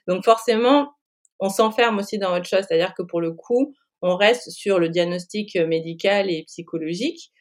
[0.07, 0.93] donc forcément,
[1.39, 4.89] on s'enferme aussi dans autre chose, c'est-à-dire que pour le coup, on reste sur le
[4.89, 7.31] diagnostic médical et psychologique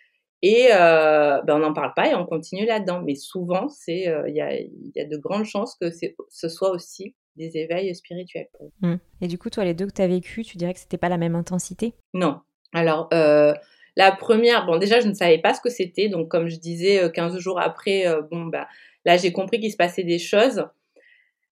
[0.43, 3.03] et euh, ben on n'en parle pas et on continue là-dedans.
[3.05, 6.71] Mais souvent, c'est euh, il y, a, y, a, de grandes chances que ce soit
[6.71, 8.49] aussi des éveils spirituels.
[8.81, 8.95] Mmh.
[9.21, 11.09] Et du coup, toi, les deux que tu as vécu, tu dirais que c'était pas
[11.09, 11.95] la même intensité?
[12.15, 12.41] Non.
[12.73, 13.55] Alors, euh,
[13.97, 16.09] la première, bon, déjà, je ne savais pas ce que c'était.
[16.09, 18.69] Donc, comme je disais, 15 jours après, bon, bah,
[19.05, 20.65] là, j'ai compris qu'il se passait des choses.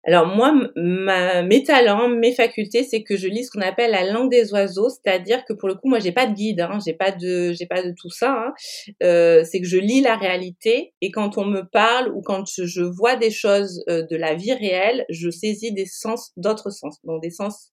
[0.06, 4.04] Alors moi, ma, mes talents, mes facultés, c'est que je lis ce qu'on appelle la
[4.04, 6.94] langue des oiseaux, c'est-à-dire que pour le coup, moi, j'ai pas de guide, hein, j'ai
[6.94, 8.32] pas de, j'ai pas de tout ça.
[8.32, 8.54] Hein.
[9.02, 12.82] Euh, c'est que je lis la réalité et quand on me parle ou quand je,
[12.82, 17.22] vois des choses euh, de la vie réelle, je saisis des sens, d'autres sens, donc
[17.22, 17.72] des sens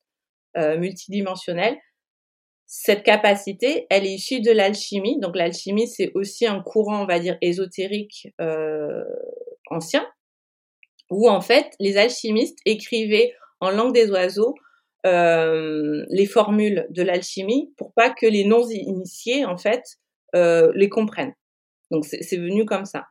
[0.56, 1.76] euh, multidimensionnels.
[2.66, 5.18] Cette capacité, elle est issue de l'alchimie.
[5.18, 9.02] Donc l'alchimie, c'est aussi un courant, on va dire, ésotérique euh,
[9.68, 10.06] ancien
[11.10, 14.54] où en fait les alchimistes écrivaient en langue des oiseaux
[15.06, 19.82] euh, les formules de l'alchimie pour pas que les non initiés en fait
[20.34, 21.34] euh, les comprennent.
[21.90, 23.06] Donc c'est venu comme ça.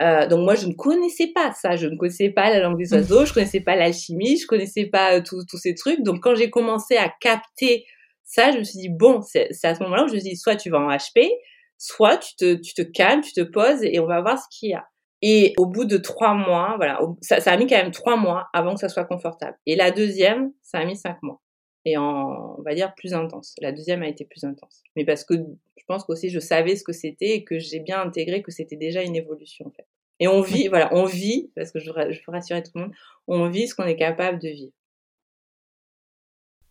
[0.00, 2.92] Euh, donc moi je ne connaissais pas ça, je ne connaissais pas la langue des
[2.94, 6.02] oiseaux, je connaissais pas l'alchimie, je connaissais pas euh, tous ces trucs.
[6.02, 7.84] Donc quand j'ai commencé à capter
[8.24, 10.36] ça, je me suis dit bon, c'est à ce moment-là où je me suis dit
[10.36, 11.28] soit tu vas en HP,
[11.76, 14.70] soit tu te, tu te calmes, tu te poses et on va voir ce qu'il
[14.70, 14.86] y a.
[15.22, 18.48] Et au bout de trois mois, voilà, ça, ça, a mis quand même trois mois
[18.54, 19.56] avant que ça soit confortable.
[19.66, 21.40] Et la deuxième, ça a mis cinq mois.
[21.84, 23.54] Et en, on va dire, plus intense.
[23.60, 24.82] La deuxième a été plus intense.
[24.96, 28.00] Mais parce que je pense qu'aussi je savais ce que c'était et que j'ai bien
[28.00, 29.86] intégré que c'était déjà une évolution, en fait.
[30.20, 32.92] Et on vit, voilà, on vit, parce que je, je veux rassurer tout le monde,
[33.26, 34.72] on vit ce qu'on est capable de vivre.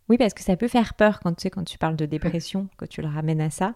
[0.09, 2.67] Oui, parce que ça peut faire peur quand tu sais, quand tu parles de dépression,
[2.77, 3.75] que tu le ramènes à ça.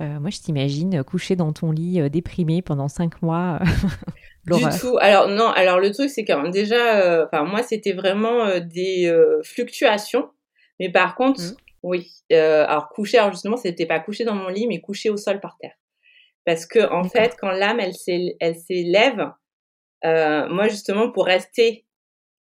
[0.00, 3.60] Euh, moi, je t'imagine coucher dans ton lit euh, déprimé pendant cinq mois.
[4.46, 4.96] du tout.
[5.00, 5.48] Alors non.
[5.48, 9.12] Alors le truc, c'est que déjà, euh, enfin moi, c'était vraiment des
[9.44, 10.30] fluctuations.
[10.80, 11.56] Mais par contre, mmh.
[11.82, 12.10] oui.
[12.30, 15.56] alors coucher, alors justement, c'était pas coucher dans mon lit, mais coucher au sol par
[15.58, 15.74] terre.
[16.44, 19.30] Parce que en fait, quand l'âme, elle s'élève,
[20.02, 21.86] moi justement, pour rester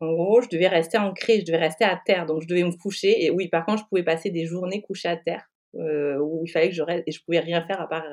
[0.01, 2.71] en gros, je devais rester ancrée, je devais rester à terre, donc je devais me
[2.71, 3.25] coucher.
[3.25, 6.49] Et oui, par contre, je pouvais passer des journées couchées à terre euh, où il
[6.49, 8.03] fallait que je reste et je pouvais rien faire à part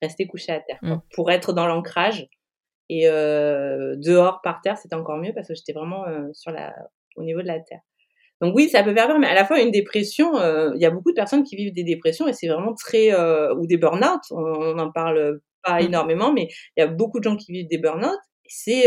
[0.00, 0.96] rester couché à terre mmh.
[1.14, 2.28] pour être dans l'ancrage.
[2.88, 6.74] Et euh, dehors par terre c'était encore mieux parce que j'étais vraiment euh, sur la
[7.16, 7.80] au niveau de la terre.
[8.40, 10.86] Donc oui ça peut faire peur mais à la fois une dépression euh, il y
[10.86, 13.78] a beaucoup de personnes qui vivent des dépressions et c'est vraiment très euh, ou des
[13.78, 14.20] burn-out.
[14.30, 15.86] On n'en parle pas mmh.
[15.86, 18.18] énormément mais il y a beaucoup de gens qui vivent des burn-out.
[18.46, 18.82] C'est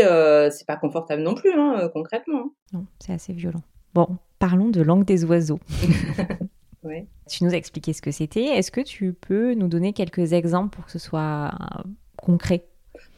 [0.52, 2.50] c'est pas confortable non plus hein, concrètement hein.
[2.72, 3.62] non c'est assez violent.
[3.94, 4.06] Bon
[4.38, 5.58] parlons de langue des oiseaux
[7.28, 8.44] Tu nous as expliqué ce que c'était.
[8.44, 11.82] Est-ce que tu peux nous donner quelques exemples pour que ce soit euh,
[12.16, 12.64] concret?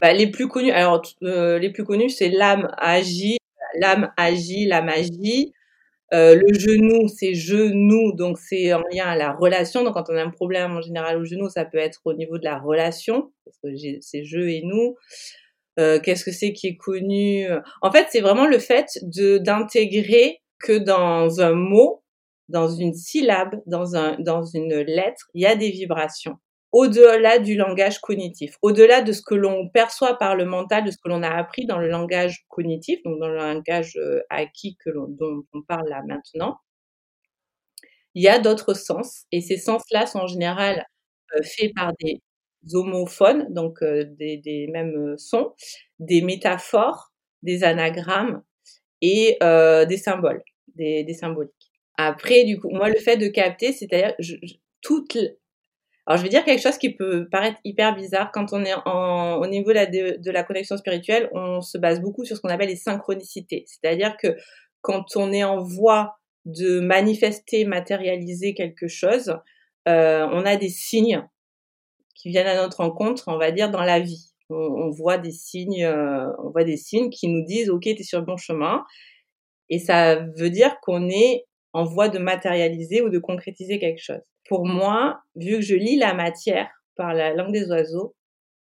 [0.01, 3.37] Bah, Les plus connus, alors euh, les plus connus, c'est l'âme agit,
[3.79, 5.53] l'âme agit, la magie.
[6.13, 9.83] Euh, le genou, c'est genou, donc c'est en lien à la relation.
[9.83, 12.37] Donc quand on a un problème en général au genou, ça peut être au niveau
[12.37, 13.69] de la relation, parce que
[14.01, 14.95] c'est je et nous.
[15.77, 17.47] Qu'est-ce que c'est qui est connu?
[17.81, 22.00] En fait, c'est vraiment le fait d'intégrer que dans un mot,
[22.51, 26.37] dans une syllabe, dans, un, dans une lettre, il y a des vibrations.
[26.71, 30.97] Au-delà du langage cognitif, au-delà de ce que l'on perçoit par le mental, de ce
[31.03, 34.89] que l'on a appris dans le langage cognitif, donc dans le langage euh, acquis que
[34.89, 36.57] dont on parle là maintenant,
[38.15, 39.25] il y a d'autres sens.
[39.31, 40.85] Et ces sens-là sont en général
[41.35, 42.21] euh, faits par des
[42.73, 45.53] homophones, donc euh, des, des, mêmes sons,
[45.99, 47.11] des métaphores,
[47.43, 48.43] des anagrammes
[49.01, 50.43] et des symboles,
[50.75, 51.60] des, des symboliques.
[51.97, 54.13] Après, du coup, moi, le fait de capter, c'est-à-dire
[54.81, 55.17] toute.
[56.07, 58.31] Alors, je vais dire quelque chose qui peut paraître hyper bizarre.
[58.31, 62.01] Quand on est en, au niveau de la, de, la connexion spirituelle, on se base
[62.01, 63.65] beaucoup sur ce qu'on appelle les synchronicités.
[63.67, 64.35] C'est-à-dire que
[64.81, 69.37] quand on est en voie de manifester, matérialiser quelque chose,
[69.87, 71.23] euh, on a des signes
[72.15, 74.27] qui viennent à notre rencontre, on va dire, dans la vie.
[74.49, 78.03] On, voit des signes, euh, on voit des signes qui nous disent, OK, tu es
[78.03, 78.83] sur le bon chemin.
[79.69, 84.21] Et ça veut dire qu'on est en voie de matérialiser ou de concrétiser quelque chose.
[84.47, 88.15] Pour moi, vu que je lis la matière par la langue des oiseaux,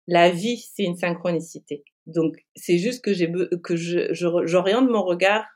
[0.06, 1.84] la vie, c'est une synchronicité.
[2.06, 3.30] Donc, c'est juste que j'ai
[3.62, 5.46] que je, j'oriente mon regard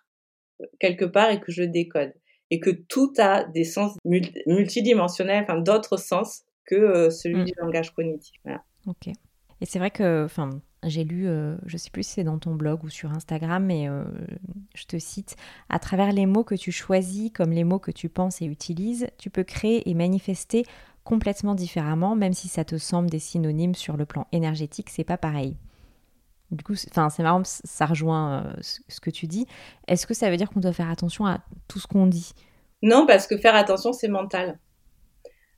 [0.79, 2.13] quelque part et que je décode
[2.51, 7.45] et que tout a des sens multidimensionnels, enfin d'autres sens que euh, celui mmh.
[7.45, 8.37] du langage cognitif.
[8.87, 9.09] Ok.
[9.61, 10.51] Et c'est vrai que, enfin,
[10.87, 13.89] j'ai lu, euh, je sais plus si c'est dans ton blog ou sur Instagram, mais
[13.89, 14.05] euh,
[14.75, 15.37] je te cite,
[15.69, 19.07] à travers les mots que tu choisis comme les mots que tu penses et utilises,
[19.19, 20.65] tu peux créer et manifester
[21.05, 25.19] complètement différemment, même si ça te semble des synonymes sur le plan énergétique, c'est pas
[25.19, 25.57] pareil.
[26.51, 29.47] Du coup, c'est marrant, ça rejoint euh, ce que tu dis.
[29.89, 32.33] Est-ce que ça veut dire qu'on doit faire attention à tout ce qu'on dit?
[32.83, 34.59] Non, parce que faire attention, c'est mental.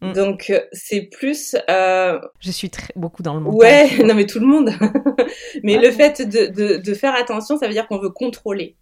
[0.03, 0.13] Mm.
[0.13, 1.57] Donc euh, c'est plus.
[1.71, 2.21] Euh...
[2.41, 3.59] Je suis très, beaucoup dans le mental.
[3.59, 4.71] Ouais, non mais tout le monde.
[5.63, 8.77] mais le fait de, de, de, faire attention, ça veut dire qu'on veut contrôler.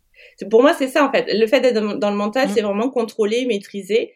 [0.51, 1.27] Pour moi, c'est ça en fait.
[1.33, 2.53] Le fait d'être dans le mental, mm.
[2.55, 4.15] c'est vraiment contrôler, maîtriser.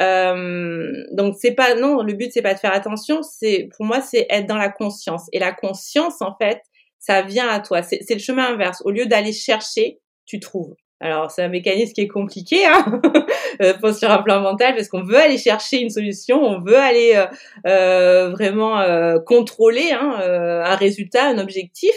[0.00, 3.22] Euh, donc c'est pas non, le but c'est pas de faire attention.
[3.22, 5.28] C'est pour moi c'est être dans la conscience.
[5.32, 6.62] Et la conscience en fait,
[6.98, 7.82] ça vient à toi.
[7.82, 8.82] C'est le chemin inverse.
[8.84, 10.74] Au lieu d'aller chercher, tu trouves.
[11.02, 13.00] Alors, c'est un mécanisme qui est compliqué hein
[13.62, 17.14] euh, sur un plan mental parce qu'on veut aller chercher une solution, on veut aller
[17.14, 17.26] euh,
[17.66, 21.94] euh vraiment euh, contrôler hein, un résultat, un objectif.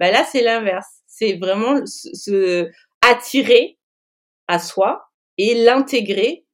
[0.00, 0.88] Bah là, c'est l'inverse.
[1.06, 2.68] C'est vraiment se
[3.08, 3.78] attirer
[4.48, 5.04] à soi
[5.38, 6.44] et l'intégrer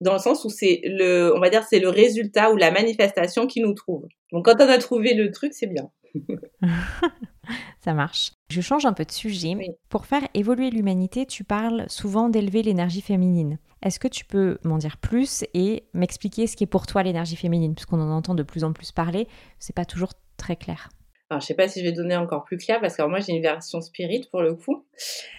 [0.00, 3.46] dans le sens où c'est le, on va dire, c'est le résultat ou la manifestation
[3.46, 4.06] qui nous trouve.
[4.32, 5.90] Donc, quand on a trouvé le truc, c'est bien.
[7.80, 8.32] Ça marche.
[8.50, 9.54] Je change un peu de sujet.
[9.88, 13.58] Pour faire évoluer l'humanité, tu parles souvent d'élever l'énergie féminine.
[13.82, 17.36] Est-ce que tu peux m'en dire plus et m'expliquer ce qui est pour toi l'énergie
[17.36, 17.74] féminine?
[17.74, 19.28] Puisqu'on en entend de plus en plus parler,
[19.58, 20.88] c'est pas toujours très clair.
[21.30, 23.32] Alors, je sais pas si je vais donner encore plus clair parce que moi j'ai
[23.32, 24.86] une version spirit pour le coup.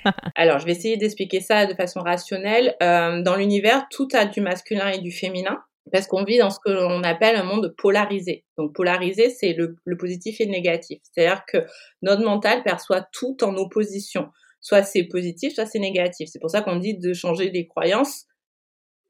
[0.35, 2.75] Alors, je vais essayer d'expliquer ça de façon rationnelle.
[2.81, 6.59] Euh, dans l'univers, tout a du masculin et du féminin parce qu'on vit dans ce
[6.63, 8.45] que l'on appelle un monde polarisé.
[8.57, 10.99] Donc polarisé, c'est le, positif et le négatif.
[11.03, 11.59] C'est-à-dire que
[12.01, 14.29] notre mental perçoit tout en opposition.
[14.61, 16.29] Soit c'est positif, soit c'est négatif.
[16.31, 18.25] C'est pour ça qu'on dit de changer les croyances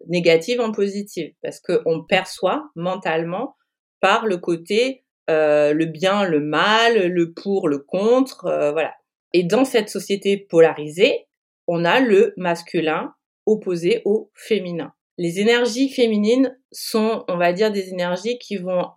[0.08, 3.56] négatives en positives, parce qu'on perçoit mentalement
[4.02, 8.94] par le côté euh, le bien, le mal, le pour, le contre, euh, voilà.
[9.34, 11.28] Et dans cette société polarisée,
[11.68, 17.89] on a le masculin opposé au féminin les énergies féminines sont, on va dire, des
[17.89, 18.88] énergies qui vont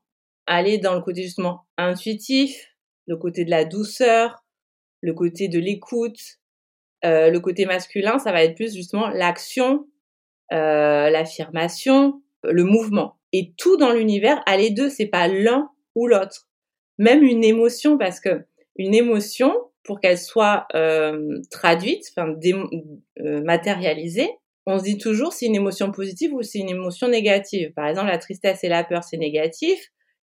[0.46, 2.74] aller dans le côté justement intuitif,
[3.06, 4.44] le côté de la douceur,
[5.00, 6.18] le côté de l'écoute.
[7.04, 9.86] Euh, le côté masculin, ça va être plus justement l'action,
[10.52, 13.18] euh, l'affirmation, le mouvement.
[13.32, 16.48] Et tout dans l'univers a les deux, c'est pas l'un ou l'autre.
[16.98, 19.54] Même une émotion, parce que une émotion,
[19.84, 22.34] pour qu'elle soit euh, traduite, enfin
[23.44, 24.30] matérialisée,
[24.68, 27.72] on se dit toujours c'est une émotion positive ou c'est une émotion négative.
[27.74, 29.80] Par exemple, la tristesse et la peur, c'est négatif,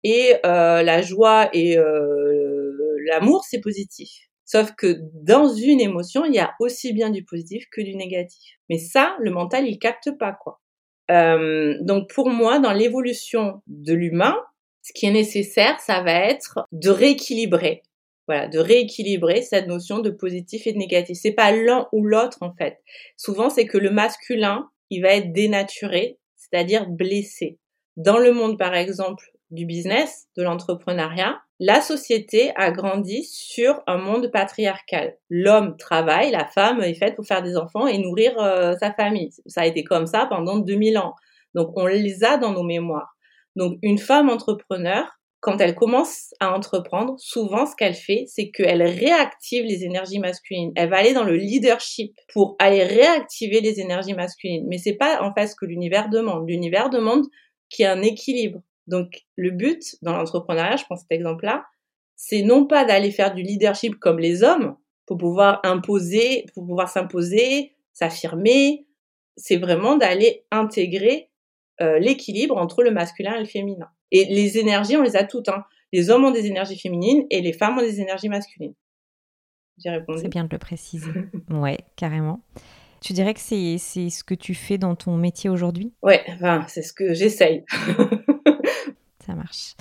[0.03, 2.71] et euh, la joie et euh,
[3.07, 4.09] l'amour, c'est positif.
[4.43, 8.57] Sauf que dans une émotion, il y a aussi bien du positif que du négatif.
[8.69, 10.59] Mais ça, le mental, il capte pas quoi.
[11.11, 14.35] Euh, donc pour moi, dans l'évolution de l'humain,
[14.81, 17.83] ce qui est nécessaire, ça va être de rééquilibrer
[18.27, 21.17] voilà, de rééquilibrer cette notion de positif et de négatif.
[21.21, 22.79] C'est pas l'un ou l'autre en fait.
[23.17, 27.59] Souvent, c'est que le masculin, il va être dénaturé, c'est-à-dire blessé.
[27.97, 33.97] Dans le monde, par exemple, du business, de l'entrepreneuriat, la société a grandi sur un
[33.97, 35.15] monde patriarcal.
[35.29, 39.31] L'homme travaille, la femme est faite pour faire des enfants et nourrir euh, sa famille.
[39.45, 41.15] Ça a été comme ça pendant 2000 ans.
[41.53, 43.15] Donc on les a dans nos mémoires.
[43.55, 45.07] Donc une femme entrepreneur,
[45.45, 50.71] quand elle commence à entreprendre, souvent ce qu'elle fait, c'est qu'elle réactive les énergies masculines.
[50.75, 54.65] Elle va aller dans le leadership pour aller réactiver les énergies masculines.
[54.67, 56.49] Mais c'est pas en fait ce que l'univers demande.
[56.49, 57.25] L'univers demande
[57.69, 58.63] qu'il y ait un équilibre.
[58.87, 61.63] Donc le but dans l'entrepreneuriat, je prends cet exemple-là,
[62.15, 64.75] c'est non pas d'aller faire du leadership comme les hommes
[65.05, 68.87] pour pouvoir imposer, pour pouvoir s'imposer, s'affirmer.
[69.37, 71.29] C'est vraiment d'aller intégrer
[71.81, 73.91] euh, l'équilibre entre le masculin et le féminin.
[74.11, 75.49] Et les énergies, on les a toutes.
[75.49, 75.65] Hein.
[75.91, 78.73] Les hommes ont des énergies féminines et les femmes ont des énergies masculines.
[79.77, 80.21] J'ai répondu.
[80.21, 81.11] C'est bien de le préciser.
[81.49, 82.41] ouais, carrément.
[83.01, 85.93] Tu dirais que c'est ce que tu fais dans ton métier aujourd'hui?
[86.01, 87.63] Ouais, enfin, c'est ce que j'essaye.
[89.25, 89.75] Ça marche.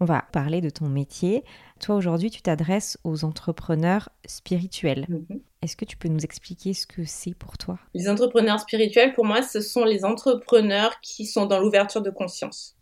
[0.00, 1.44] On va parler de ton métier.
[1.78, 5.06] Toi, aujourd'hui, tu t'adresses aux entrepreneurs spirituels.
[5.08, 5.40] Mhm.
[5.62, 7.78] Est-ce que tu peux nous expliquer ce que c'est pour toi?
[7.94, 12.76] Les entrepreneurs spirituels, pour moi, ce sont les entrepreneurs qui sont dans l'ouverture de conscience.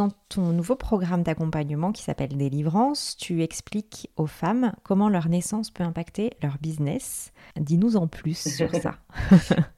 [0.00, 5.70] Dans ton nouveau programme d'accompagnement qui s'appelle Délivrance, tu expliques aux femmes comment leur naissance
[5.70, 7.34] peut impacter leur business.
[7.56, 8.94] Dis-nous en plus sur ça.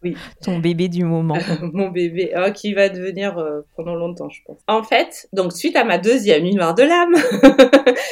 [0.04, 0.16] oui.
[0.44, 1.38] ton bébé du moment.
[1.72, 4.60] Mon bébé, oh, qui va devenir euh, pendant longtemps, je pense.
[4.68, 7.16] En fait, donc suite à ma deuxième noire de l'âme,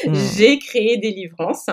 [0.09, 0.15] hmm.
[0.37, 1.67] j'ai créé Délivrance,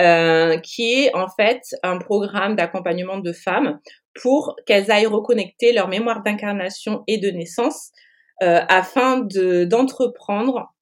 [0.00, 3.78] euh, qui est en fait un programme d'accompagnement de femmes
[4.20, 7.92] pour qu'elles aillent reconnecter leur mémoire d'incarnation et de naissance
[8.42, 10.74] euh, afin de d'entreprendre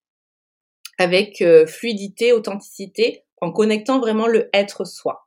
[0.98, 5.26] avec euh, fluidité, authenticité, en connectant vraiment le être soi.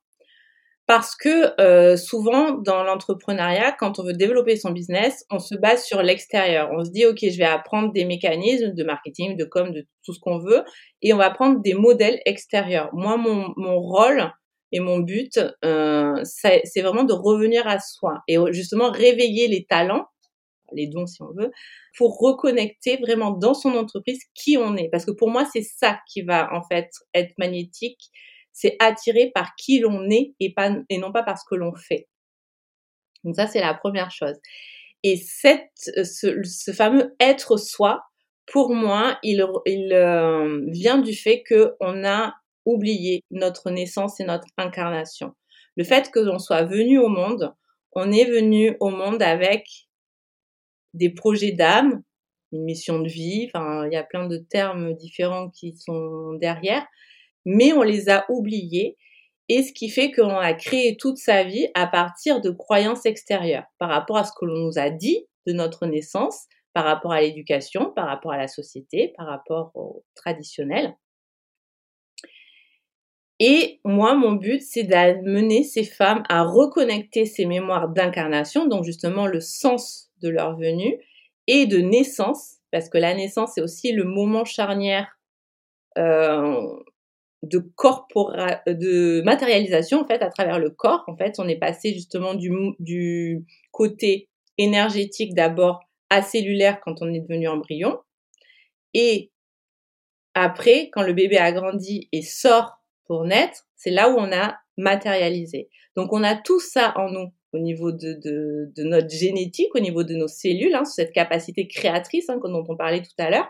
[0.87, 5.83] Parce que euh, souvent dans l'entrepreneuriat, quand on veut développer son business, on se base
[5.83, 6.69] sur l'extérieur.
[6.71, 10.13] On se dit ok, je vais apprendre des mécanismes de marketing, de com, de tout
[10.13, 10.63] ce qu'on veut,
[11.01, 12.89] et on va prendre des modèles extérieurs.
[12.93, 14.31] Moi, mon, mon rôle
[14.71, 20.07] et mon but, euh, c'est vraiment de revenir à soi et justement réveiller les talents
[20.73, 21.51] les dons si on veut,
[21.97, 24.89] pour reconnecter vraiment dans son entreprise qui on est.
[24.89, 28.09] Parce que pour moi, c'est ça qui va en fait être magnétique,
[28.53, 31.73] c'est attiré par qui l'on est et, pas, et non pas par ce que l'on
[31.75, 32.07] fait.
[33.23, 34.35] Donc ça, c'est la première chose.
[35.03, 38.01] Et cette, ce, fameux être soi,
[38.45, 42.33] pour moi, il, il euh, vient du fait qu'on a
[42.65, 45.33] oublié notre naissance et notre incarnation.
[45.75, 47.53] Le fait que l'on soit venu au monde,
[47.93, 49.86] on est venu au monde avec
[50.97, 52.01] des projets d'âme,
[52.51, 56.85] une mission de vie, enfin, il y a plein de termes différents qui sont derrière,
[57.45, 58.97] mais on les a oubliés.
[59.49, 63.65] Et ce qui fait qu'on a créé toute sa vie à partir de croyances extérieures,
[63.79, 67.21] par rapport à ce que l'on nous a dit de notre naissance, par rapport à
[67.21, 70.95] l'éducation, par rapport à la société, par rapport au traditionnel.
[73.39, 79.27] Et moi, mon but, c'est d'amener ces femmes à reconnecter ces mémoires d'incarnation, donc justement
[79.27, 80.97] le sens de leur venue
[81.47, 85.07] et de naissance, parce que la naissance c'est aussi le moment charnière
[85.97, 86.67] euh,
[87.43, 87.59] de
[88.71, 91.03] de matérialisation en fait à travers le corps.
[91.07, 97.13] En fait, on est passé justement du, du côté énergétique d'abord à cellulaire quand on
[97.13, 97.99] est devenu embryon
[98.93, 99.31] et
[100.33, 104.57] après, quand le bébé a grandi et sort pour naître, c'est là où on a
[104.77, 105.69] matérialisé.
[105.95, 110.03] Donc on a tout ça en nous au niveau de, de, notre génétique, au niveau
[110.03, 113.47] de nos cellules, hein, cette capacité créatrice hein, dont on parlait tout à l'heure,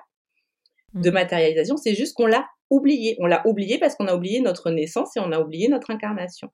[0.93, 1.13] de mmh.
[1.13, 3.17] matérialisation, c'est juste qu'on l'a oublié.
[3.19, 6.49] On l'a oublié parce qu'on a oublié notre naissance et on a oublié notre incarnation.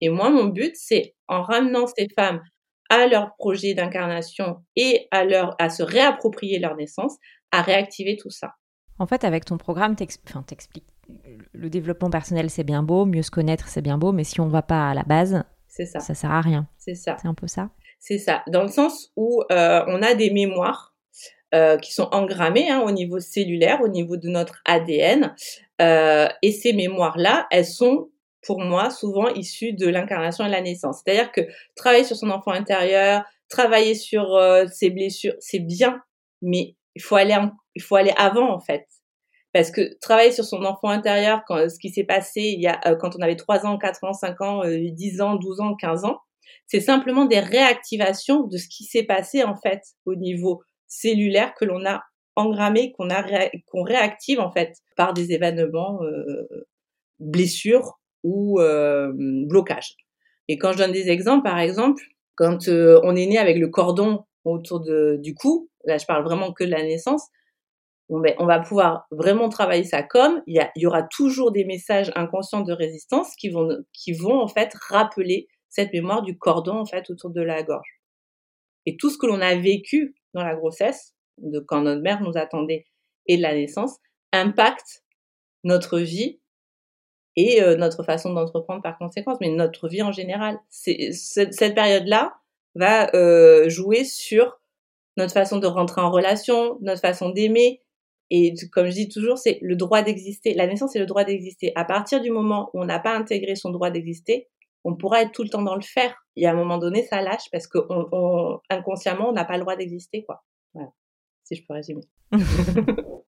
[0.00, 2.40] Et moi, mon but, c'est en ramenant ces femmes
[2.88, 7.16] à leur projet d'incarnation et à, leur, à se réapproprier leur naissance,
[7.52, 8.54] à réactiver tout ça.
[8.98, 10.84] En fait, avec ton programme, t'expliques
[11.52, 14.46] le développement personnel, c'est bien beau, mieux se connaître, c'est bien beau, mais si on
[14.46, 16.00] ne va pas à la base, c'est ça.
[16.00, 16.68] Ça sert à rien.
[16.76, 17.16] C'est ça.
[17.22, 17.70] C'est un peu ça.
[18.00, 18.42] C'est ça.
[18.48, 20.94] Dans le sens où euh, on a des mémoires
[21.54, 25.34] euh, qui sont engrammées hein, au niveau cellulaire, au niveau de notre ADN.
[25.80, 28.10] Euh, et ces mémoires-là, elles sont
[28.42, 31.02] pour moi souvent issues de l'incarnation et la naissance.
[31.04, 31.42] C'est-à-dire que
[31.76, 34.38] travailler sur son enfant intérieur, travailler sur
[34.72, 36.02] ses blessures, c'est bien,
[36.40, 37.36] mais il faut aller
[37.74, 38.86] il faut aller avant en fait.
[39.52, 42.80] Parce que travailler sur son enfant intérieur, quand, ce qui s'est passé il y a,
[42.86, 45.74] euh, quand on avait 3 ans, 4 ans, 5 ans, 10 euh, ans, 12 ans,
[45.74, 46.20] 15 ans,
[46.66, 51.64] c'est simplement des réactivations de ce qui s'est passé en fait au niveau cellulaire que
[51.64, 52.02] l'on a
[52.36, 53.08] engrammé, qu'on
[53.66, 56.46] qu'on réactive en fait par des événements euh,
[57.18, 59.96] blessures ou euh, blocages.
[60.48, 62.02] Et quand je donne des exemples, par exemple,
[62.36, 66.52] quand on est né avec le cordon autour de, du cou, là je parle vraiment
[66.52, 67.28] que de la naissance,
[68.18, 72.62] ben, on va pouvoir vraiment travailler ça comme il y, aura toujours des messages inconscients
[72.62, 77.08] de résistance qui vont, qui vont en fait rappeler cette mémoire du cordon en fait
[77.10, 78.00] autour de la gorge.
[78.86, 82.36] Et tout ce que l'on a vécu dans la grossesse, de quand notre mère nous
[82.36, 82.86] attendait
[83.26, 83.96] et de la naissance,
[84.32, 85.04] impacte
[85.62, 86.40] notre vie
[87.36, 90.58] et euh, notre façon d'entreprendre par conséquence, mais notre vie en général.
[90.68, 92.34] C'est, cette période-là
[92.74, 94.60] va euh, jouer sur
[95.16, 97.80] notre façon de rentrer en relation, notre façon d'aimer,
[98.30, 100.54] et comme je dis toujours, c'est le droit d'exister.
[100.54, 101.72] La naissance, c'est le droit d'exister.
[101.74, 104.48] À partir du moment où on n'a pas intégré son droit d'exister,
[104.84, 106.14] on pourra être tout le temps dans le faire.
[106.36, 109.62] Et à un moment donné, ça lâche parce que on, inconsciemment, on n'a pas le
[109.62, 110.44] droit d'exister, quoi.
[110.74, 110.90] Voilà.
[111.44, 112.02] Si je peux résumer.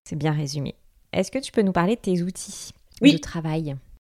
[0.05, 0.75] c'est bien résumé.
[1.11, 3.75] Est-ce que tu peux nous parler de tes outils de travail?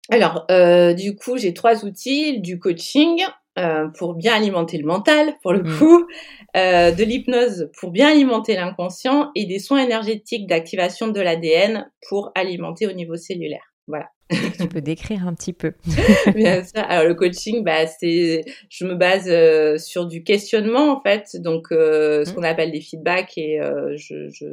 [0.09, 3.23] Alors, euh, du coup, j'ai trois outils du coaching,
[3.57, 5.77] euh, pour bien alimenter le mental, pour le Mm.
[5.77, 6.07] coup,
[6.57, 12.31] euh, de l'hypnose pour bien alimenter l'inconscient et des soins énergétiques d'activation de l'ADN pour
[12.35, 13.73] alimenter au niveau cellulaire.
[13.87, 14.07] Voilà.
[14.59, 15.73] Tu peux décrire un petit peu?
[16.35, 16.83] Bien sûr.
[16.89, 21.67] Alors le coaching, bah c'est, je me base euh, sur du questionnement en fait, donc
[21.71, 22.33] euh, ce Mm.
[22.35, 24.45] qu'on appelle des feedbacks et euh, je, je,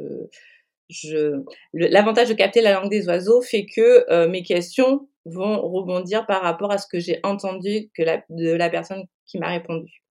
[0.89, 6.25] je, l'avantage de capter la langue des oiseaux fait que euh, mes questions vont rebondir
[6.25, 10.03] par rapport à ce que j'ai entendu de la personne qui m'a répondu.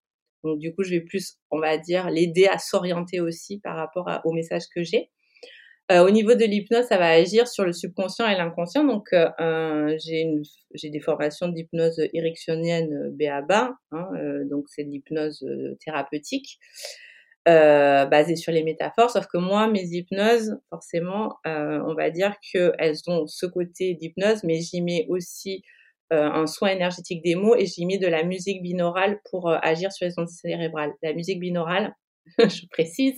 [0.44, 4.08] Donc du coup, je vais plus, on va dire, l'aider à s'orienter aussi par rapport
[4.24, 5.10] au message que j'ai.
[5.90, 8.84] Euh, au niveau de l'hypnose, ça va agir sur le subconscient et l'inconscient.
[8.84, 14.08] Donc, euh, j'ai des formations d'hypnose ericksonienne euh, BABA, hein,
[14.48, 15.44] donc c'est de l'hypnose
[15.84, 16.58] thérapeutique
[17.48, 19.10] euh, basée sur les métaphores.
[19.10, 24.44] Sauf que moi, mes hypnoses, forcément, euh, on va dire qu'elles ont ce côté d'hypnose,
[24.44, 25.62] mais j'y mets aussi
[26.12, 29.58] euh, un soin énergétique des mots et j'y mets de la musique binaurale pour euh,
[29.62, 30.92] agir sur les ondes cérébrales.
[31.02, 31.94] La musique binaurale,
[32.38, 33.16] je précise,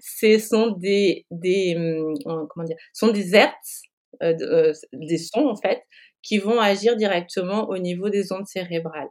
[0.00, 3.82] ce sont des, des hum, comment dire, sont des hertz,
[4.22, 5.82] euh, euh, des sons en fait,
[6.22, 9.10] qui vont agir directement au niveau des ondes cérébrales.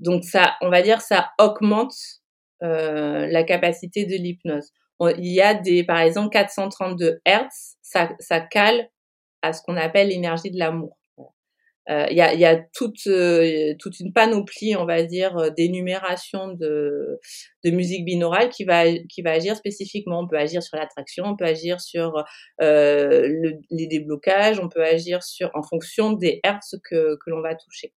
[0.00, 1.94] Donc ça, on va dire, ça augmente
[2.62, 4.72] euh, la capacité de l'hypnose.
[5.18, 8.88] Il y a des, par exemple, 432 hertz, ça, ça cale
[9.42, 10.96] à ce qu'on appelle l'énergie de l'amour.
[11.88, 16.48] Euh, Il y, a, y a toute, euh, toute une panoplie, on va dire, d'énumération
[16.48, 17.20] de,
[17.64, 20.20] de musique binaurale qui va, qui va agir spécifiquement.
[20.20, 22.24] On peut agir sur l'attraction, on peut agir sur
[22.60, 27.40] euh, le- les déblocages, on peut agir sur en fonction des hertz que, que l'on
[27.40, 27.92] va toucher.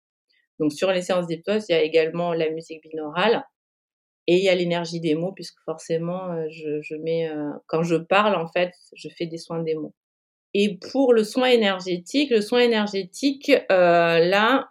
[0.60, 3.44] Donc sur les séances d'hypnose, il y a également la musique binaurale
[4.28, 7.84] et il y a l'énergie des mots puisque forcément, euh, je, je mets euh, quand
[7.84, 9.94] je parle en fait, je fais des soins des mots.
[10.54, 14.70] Et pour le soin énergétique, le soin énergétique, euh, là,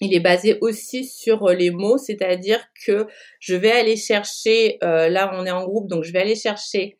[0.00, 3.06] il est basé aussi sur euh, les mots, c'est-à-dire que
[3.40, 6.98] je vais aller chercher, euh, là on est en groupe, donc je vais aller chercher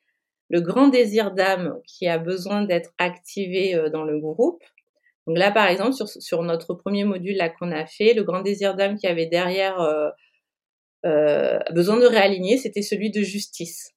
[0.51, 4.63] le grand désir d'âme qui a besoin d'être activé euh, dans le groupe.
[5.27, 8.43] Donc là, par exemple, sur, sur notre premier module là qu'on a fait, le grand
[8.43, 9.79] désir d'âme qui avait derrière
[11.05, 13.93] euh, besoin de réaligner, c'était celui de justice.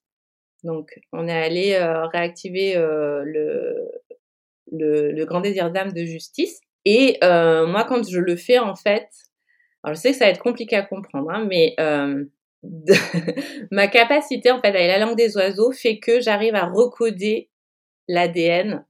[0.64, 3.88] Donc, on est allé euh, réactiver euh, le,
[4.72, 6.60] le, le grand désir d'âme de justice.
[6.84, 9.08] Et euh, moi, quand je le fais, en fait,
[9.82, 12.24] alors je sais que ça va être compliqué à comprendre, hein, mais euh,
[13.70, 17.50] ma capacité, en fait, avec la langue des oiseaux, fait que j'arrive à recoder
[18.08, 18.84] l'ADN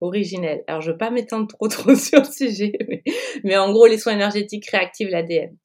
[0.00, 0.64] originel.
[0.66, 3.02] Alors, je veux pas m'étendre trop trop sur le sujet, mais,
[3.44, 5.56] mais en gros, les soins énergétiques réactivent l'ADN.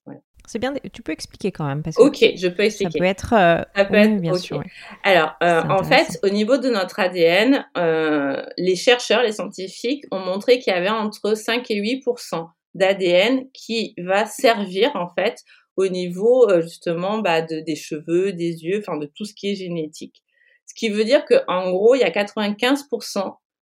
[0.48, 3.00] C'est bien, tu peux expliquer quand même parce que Ok, je peux ça expliquer.
[3.00, 3.34] peut être.
[3.34, 4.40] euh, Ça peut oui, être- bien ok.
[4.40, 4.58] sûr.
[4.58, 4.66] ouais.
[5.04, 10.20] Alors, euh, en fait, au niveau de notre ADN, euh, les chercheurs, les scientifiques ont
[10.20, 12.04] montré qu'il y avait entre 5 et 8
[12.74, 15.38] d'ADN qui va servir, en fait,
[15.78, 19.56] au niveau, justement, bah, de, des cheveux, des yeux, enfin, de tout ce qui est
[19.56, 20.24] génétique.
[20.68, 22.86] Ce qui veut dire qu'en gros, il y a 95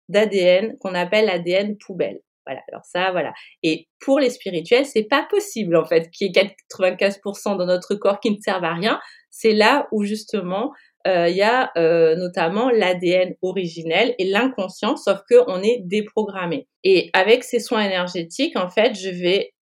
[0.09, 2.19] d'ADN qu'on appelle l'ADN poubelle.
[2.49, 3.31] Voilà, alors ça, voilà.
[3.61, 7.93] Et pour les spirituels, c'est pas possible, en fait, qu'il y ait 95% dans notre
[7.93, 8.99] corps qui ne servent à rien.
[9.29, 10.71] C'est là où, justement,
[11.05, 16.67] euh, il y a euh, notamment l'ADN originel et l'inconscient, sauf que on est déprogrammé.
[16.83, 19.53] Et avec ces soins énergétiques, en fait, je vais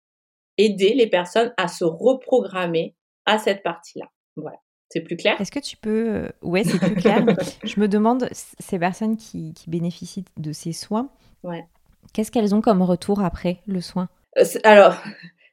[0.56, 2.94] aider les personnes à se reprogrammer
[3.26, 4.06] à cette partie-là.
[4.36, 4.56] Voilà.
[4.88, 5.38] C'est plus clair?
[5.38, 6.08] Est-ce que tu peux.
[6.14, 7.22] euh, Ouais, c'est plus clair.
[7.64, 11.10] je me demande, ces personnes qui, qui bénéficient de ces soins,
[11.44, 11.64] Ouais.
[12.12, 14.08] Qu'est-ce qu'elles ont comme retour après le soin?
[14.38, 14.96] Euh, Alors,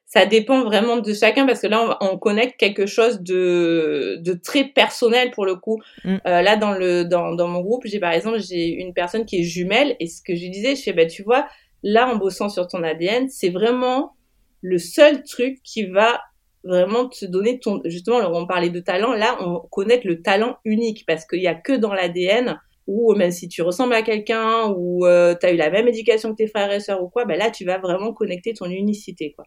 [0.06, 4.64] ça dépend vraiment de chacun parce que là, on, connecte quelque chose de, de très
[4.64, 5.80] personnel pour le coup.
[6.04, 6.16] Mm.
[6.26, 9.40] Euh, là, dans, le, dans, dans mon groupe, j'ai par exemple, j'ai une personne qui
[9.40, 11.46] est jumelle et ce que je disais, je fais, bah, tu vois,
[11.82, 14.14] là, en bossant sur ton ADN, c'est vraiment
[14.62, 16.20] le seul truc qui va
[16.64, 20.56] vraiment te donner ton, justement, alors on parlait de talent, là, on connecte le talent
[20.64, 24.72] unique parce qu'il y a que dans l'ADN ou même si tu ressembles à quelqu'un
[24.76, 27.50] ou as eu la même éducation que tes frères et sœurs ou quoi, ben là
[27.50, 29.44] tu vas vraiment connecter ton unicité quoi.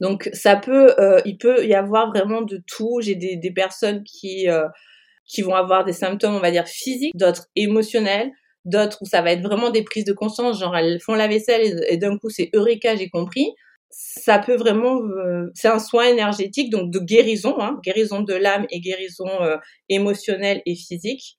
[0.00, 3.00] Donc ça peut, euh, il peut y avoir vraiment de tout.
[3.00, 4.66] J'ai des, des personnes qui euh,
[5.26, 8.30] qui vont avoir des symptômes, on va dire physiques, d'autres émotionnels,
[8.66, 11.62] d'autres où ça va être vraiment des prises de conscience, genre elles font la vaisselle
[11.62, 13.48] et, et d'un coup c'est eureka, j'ai compris.
[13.90, 18.66] Ça peut vraiment, euh, c'est un soin énergétique, donc de guérison, hein, guérison de l'âme
[18.70, 19.56] et guérison euh,
[19.88, 21.38] émotionnelle et physique.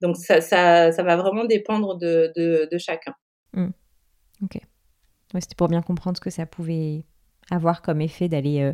[0.00, 3.14] Donc ça, ça, ça va vraiment dépendre de, de, de chacun.
[5.34, 7.04] Ouais, C'était pour bien comprendre ce que ça pouvait
[7.50, 8.60] avoir comme effet d'aller.
[8.62, 8.72] euh,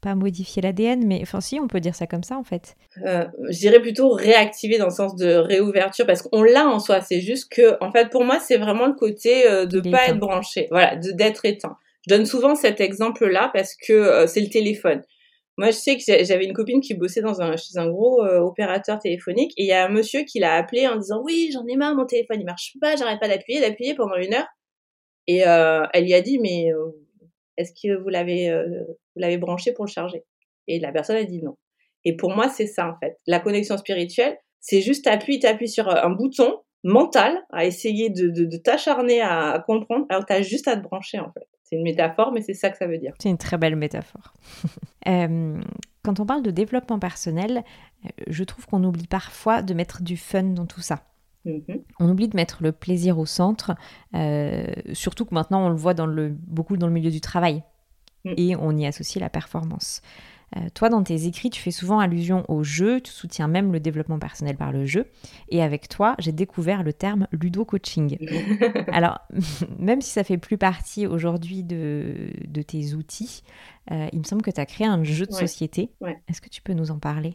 [0.00, 2.76] pas modifier l'ADN, mais enfin si, on peut dire ça comme ça en fait.
[3.06, 7.00] Euh, je dirais plutôt réactiver dans le sens de réouverture parce qu'on l'a en soi.
[7.00, 10.04] C'est juste que, en fait, pour moi, c'est vraiment le côté euh, de est pas
[10.04, 10.12] éteint.
[10.12, 11.78] être branché, voilà, de- d'être éteint.
[12.06, 15.02] Je donne souvent cet exemple-là parce que euh, c'est le téléphone.
[15.56, 18.40] Moi, je sais que j'avais une copine qui bossait dans un, chez un gros euh,
[18.40, 21.64] opérateur téléphonique et il y a un monsieur qui l'a appelé en disant oui, j'en
[21.66, 24.48] ai marre, mon téléphone il marche pas, j'arrête pas d'appuyer, d'appuyer pendant une heure.
[25.26, 26.90] Et euh, elle lui a dit mais euh,
[27.56, 30.24] est-ce que vous l'avez vous l'avez branché pour le charger?
[30.66, 31.56] Et la personne a dit non.
[32.04, 33.16] Et pour moi, c'est ça en fait.
[33.26, 38.56] La connexion spirituelle, c'est juste t'appuies, t'appuies sur un bouton mental à essayer de, de,
[38.58, 41.48] t'acharner à, comprendre, alors tu as juste à te brancher en fait.
[41.74, 43.14] C'est une métaphore, mais c'est ça que ça veut dire.
[43.18, 44.32] C'est une très belle métaphore.
[45.06, 45.60] Euh,
[46.02, 47.62] quand on parle de développement personnel,
[48.06, 51.02] euh, je trouve qu'on oublie parfois de mettre du fun dans tout ça.
[51.44, 51.82] Mm-hmm.
[52.00, 53.74] On oublie de mettre le plaisir au centre,
[54.14, 54.64] euh,
[54.94, 57.62] surtout que maintenant on le voit dans le, beaucoup dans le milieu du travail
[58.24, 58.32] mm.
[58.38, 60.00] et on y associe la performance.
[60.56, 63.80] Euh, toi, dans tes écrits, tu fais souvent allusion au jeu, tu soutiens même le
[63.80, 65.06] développement personnel par le jeu.
[65.48, 68.18] Et avec toi, j'ai découvert le terme ludo-coaching.
[68.92, 69.20] Alors,
[69.78, 72.30] même si ça fait plus partie aujourd'hui de,
[72.66, 73.42] tes outils,
[73.90, 75.90] euh, il me semble que tu as créé un jeu de société.
[76.28, 77.34] Est-ce que tu peux nous en parler?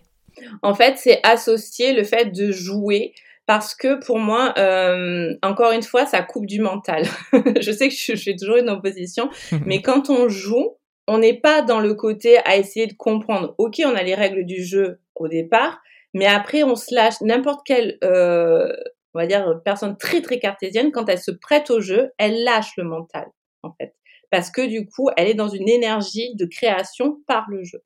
[0.62, 3.14] En fait, c'est associer le fait de jouer
[3.46, 7.06] parce que pour moi, euh, encore une fois, ça coupe du mental.
[7.60, 9.30] je sais que je, je, suis toujours une opposition,
[9.66, 10.76] mais quand on joue,
[11.10, 13.56] on n'est pas dans le côté à essayer de comprendre.
[13.58, 15.82] Ok, on a les règles du jeu au départ,
[16.14, 17.20] mais après on se lâche.
[17.22, 18.72] N'importe quelle, euh,
[19.14, 22.78] on va dire, personne très très cartésienne, quand elle se prête au jeu, elle lâche
[22.78, 23.26] le mental
[23.64, 23.96] en fait,
[24.30, 27.80] parce que du coup, elle est dans une énergie de création par le jeu.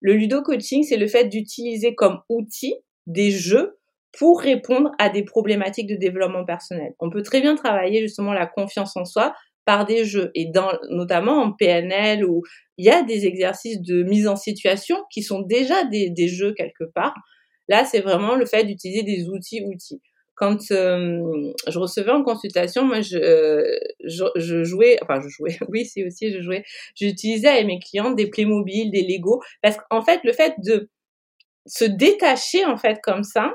[0.00, 2.74] Le ludo coaching, c'est le fait d'utiliser comme outil
[3.06, 3.78] des jeux
[4.16, 6.94] pour répondre à des problématiques de développement personnel.
[7.00, 9.34] On peut très bien travailler justement la confiance en soi
[9.68, 12.42] par des jeux et dans notamment en PNL où
[12.78, 16.54] il y a des exercices de mise en situation qui sont déjà des, des jeux
[16.54, 17.12] quelque part.
[17.68, 20.00] Là, c'est vraiment le fait d'utiliser des outils outils.
[20.36, 25.84] Quand euh, je recevais en consultation, moi, je, je, je, jouais, enfin, je jouais, oui,
[25.84, 26.64] c'est aussi, je jouais,
[26.94, 30.88] j'utilisais avec mes clients des Playmobil, des Lego, parce qu'en fait, le fait de
[31.66, 33.52] se détacher, en fait, comme ça,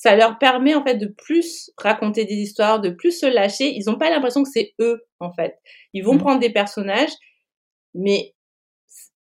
[0.00, 3.74] ça leur permet en fait de plus raconter des histoires, de plus se lâcher.
[3.76, 5.58] Ils n'ont pas l'impression que c'est eux en fait.
[5.92, 6.20] Ils vont mmh.
[6.20, 7.12] prendre des personnages,
[7.92, 8.34] mais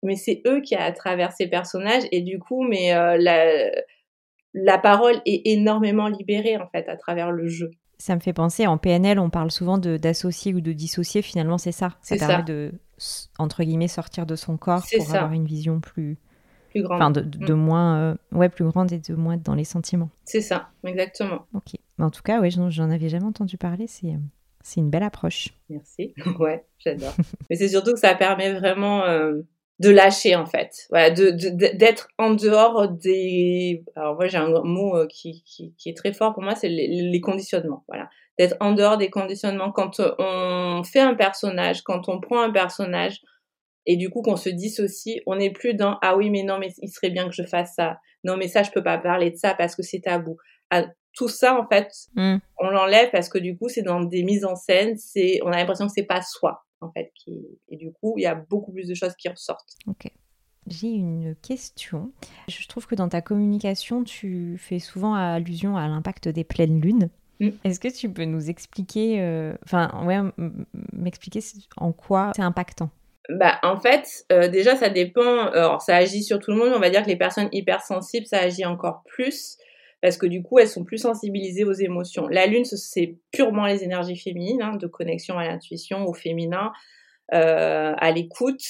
[0.05, 3.73] mais c'est eux qui à travers ces personnages et du coup, mais euh, la
[4.55, 7.73] la parole est énormément libérée en fait à travers le jeu.
[7.99, 11.23] Ça me fait penser, en PNL, on parle souvent d'associer ou de dissocier.
[11.23, 11.97] Finalement, c'est ça.
[12.01, 12.73] Ça permet de,
[13.41, 16.19] entre guillemets, sortir de son corps pour avoir une vision plus,
[16.71, 17.01] plus grande.
[17.01, 17.57] Enfin, de, mm.
[17.57, 20.11] moins, euh, ouais, plus grande et de moins dans les sentiments.
[20.25, 21.47] C'est ça, exactement.
[21.55, 21.75] Ok.
[21.99, 23.87] En tout cas, ouais, j'en avais jamais entendu parler.
[23.87, 24.19] C'est, euh,
[24.63, 25.49] c'est une belle approche.
[25.69, 26.15] Merci.
[26.39, 27.15] ouais, j'adore.
[27.51, 29.41] Mais c'est surtout que ça permet vraiment euh,
[29.81, 33.85] de lâcher en fait, voilà, de, d'être en dehors des.
[33.97, 36.89] Alors moi, j'ai un mot qui, qui, qui, est très fort pour moi, c'est les,
[36.89, 37.85] les conditionnements.
[37.89, 38.09] Voilà,
[38.39, 43.21] d'être en dehors des conditionnements quand on fait un personnage, quand on prend un personnage
[43.87, 46.73] et du coup qu'on se dissocie, on n'est plus dans ah oui mais non mais
[46.83, 49.37] il serait bien que je fasse ça, non mais ça je peux pas parler de
[49.37, 50.37] ça parce que c'est tabou.
[50.71, 52.37] Ah, tout ça en fait, mmh.
[52.59, 55.57] on l'enlève parce que du coup c'est dans des mises en scène, c'est on a
[55.57, 58.73] l'impression que c'est pas soi en fait qui et du coup il y a beaucoup
[58.73, 59.75] plus de choses qui ressortent.
[59.87, 60.11] Ok.
[60.71, 62.13] J'ai une question.
[62.47, 67.09] Je trouve que dans ta communication, tu fais souvent allusion à l'impact des pleines lunes.
[67.41, 67.49] Mmh.
[67.65, 70.19] Est-ce que tu peux nous expliquer, euh, enfin, ouais,
[70.93, 71.41] m'expliquer
[71.77, 72.91] en quoi c'est impactant?
[73.29, 75.49] Bah, en fait, euh, déjà, ça dépend.
[75.49, 76.73] Alors, ça agit sur tout le monde.
[76.75, 79.59] On va dire que les personnes hypersensibles, ça agit encore plus
[80.01, 82.29] parce que du coup, elles sont plus sensibilisées aux émotions.
[82.29, 86.73] La lune, c'est purement les énergies féminines, hein, de connexion à l'intuition, au féminin,
[87.35, 88.63] euh, à l'écoute.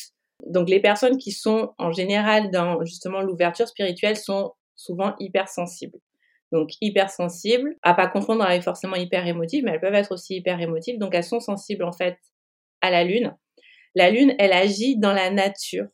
[0.47, 5.99] Donc, les personnes qui sont en général dans justement l'ouverture spirituelle sont souvent hypersensibles.
[6.51, 10.61] Donc, hypersensibles, à pas confondre avec forcément hyper émotives, mais elles peuvent être aussi hyper
[10.61, 10.99] émotives.
[10.99, 12.17] Donc, elles sont sensibles en fait
[12.81, 13.37] à la lune.
[13.99, 15.89] La Lune, elle agit dans la nature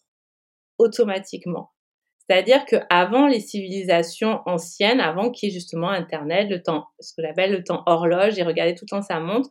[0.76, 1.70] automatiquement.
[2.18, 7.14] C'est-à-dire que avant les civilisations anciennes, avant qu'il y ait justement Internet, le temps, ce
[7.16, 9.48] que j'appelle le temps horloge, et regarder tout le temps sa montre,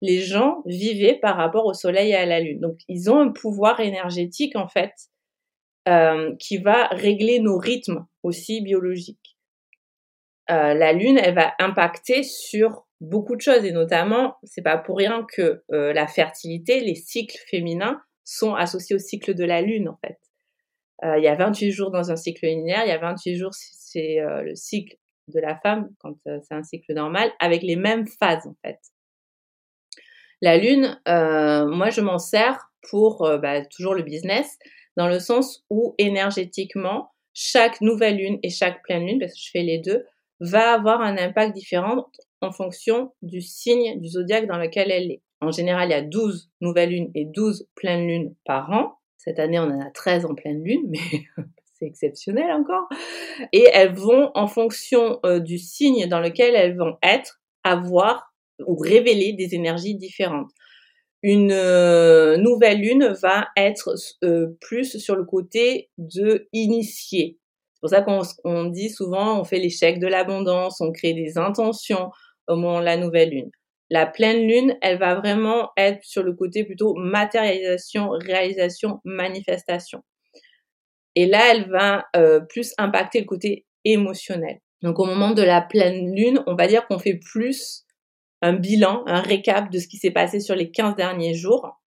[0.00, 2.58] les gens vivaient par rapport au Soleil et à la Lune.
[2.58, 4.92] Donc, ils ont un pouvoir énergétique en fait
[5.86, 9.38] euh, qui va régler nos rythmes aussi biologiques.
[10.50, 14.98] Euh, la Lune, elle va impacter sur beaucoup de choses et notamment, c'est pas pour
[14.98, 19.88] rien que euh, la fertilité, les cycles féminins sont associés au cycle de la lune
[19.88, 20.18] en fait.
[21.04, 23.52] Euh, il y a 28 jours dans un cycle linéaire, il y a 28 jours
[23.52, 24.96] c'est euh, le cycle
[25.28, 28.78] de la femme quand c'est un cycle normal avec les mêmes phases en fait.
[30.42, 34.58] La lune, moi je m'en sers pour bah, toujours le business
[34.98, 39.50] dans le sens où énergétiquement chaque nouvelle lune et chaque pleine lune, parce que je
[39.50, 40.04] fais les deux,
[40.40, 42.06] va avoir un impact différent
[42.44, 45.22] en fonction du signe du zodiaque dans lequel elle est.
[45.40, 48.94] En général, il y a 12 nouvelles lunes et 12 pleines lunes par an.
[49.18, 50.98] Cette année, on en a 13 en pleine lune, mais
[51.74, 52.88] c'est exceptionnel encore.
[53.52, 58.34] Et elles vont, en fonction euh, du signe dans lequel elles vont être, avoir
[58.66, 60.50] ou révéler des énergies différentes.
[61.22, 67.38] Une euh, nouvelle lune va être euh, plus sur le côté de initier.
[67.72, 72.10] C'est pour ça qu'on dit souvent on fait l'échec de l'abondance, on crée des intentions
[72.48, 73.50] au moment de la nouvelle lune.
[73.90, 80.02] La pleine lune, elle va vraiment être sur le côté plutôt matérialisation, réalisation, manifestation.
[81.14, 84.58] Et là, elle va euh, plus impacter le côté émotionnel.
[84.82, 87.84] Donc au moment de la pleine lune, on va dire qu'on fait plus
[88.42, 91.80] un bilan, un récap de ce qui s'est passé sur les 15 derniers jours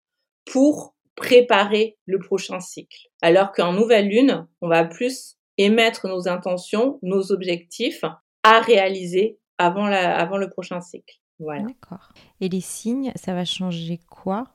[0.46, 3.08] pour préparer le prochain cycle.
[3.22, 8.04] Alors qu'en nouvelle lune, on va plus émettre nos intentions, nos objectifs
[8.44, 11.16] à réaliser avant, la, avant le prochain cycle.
[11.40, 11.64] Voilà.
[11.64, 12.14] D'accord.
[12.40, 14.46] Et les signes, ça va changer quoi?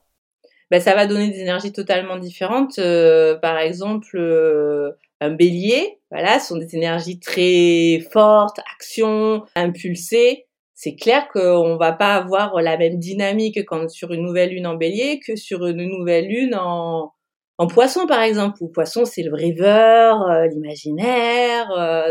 [0.71, 2.79] Ben, ça va donner des énergies totalement différentes.
[2.79, 10.47] Euh, par exemple, euh, un bélier, voilà, ce sont des énergies très fortes, action, impulsées.
[10.75, 14.77] C'est clair qu'on va pas avoir la même dynamique quand sur une nouvelle lune en
[14.77, 17.13] bélier que sur une nouvelle lune en,
[17.59, 18.57] en poisson, par exemple.
[18.63, 21.67] Ou poisson, c'est le rêveur, euh, l'imaginaire,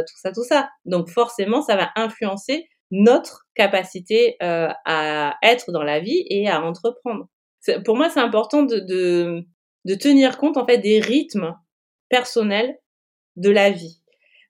[0.06, 0.70] tout ça, tout ça.
[0.86, 7.28] Donc forcément, ça va influencer notre capacité à être dans la vie et à entreprendre
[7.86, 9.46] pour moi, c'est important de, de,
[9.86, 11.56] de, tenir compte en fait des rythmes
[12.10, 12.78] personnels
[13.36, 14.02] de la vie,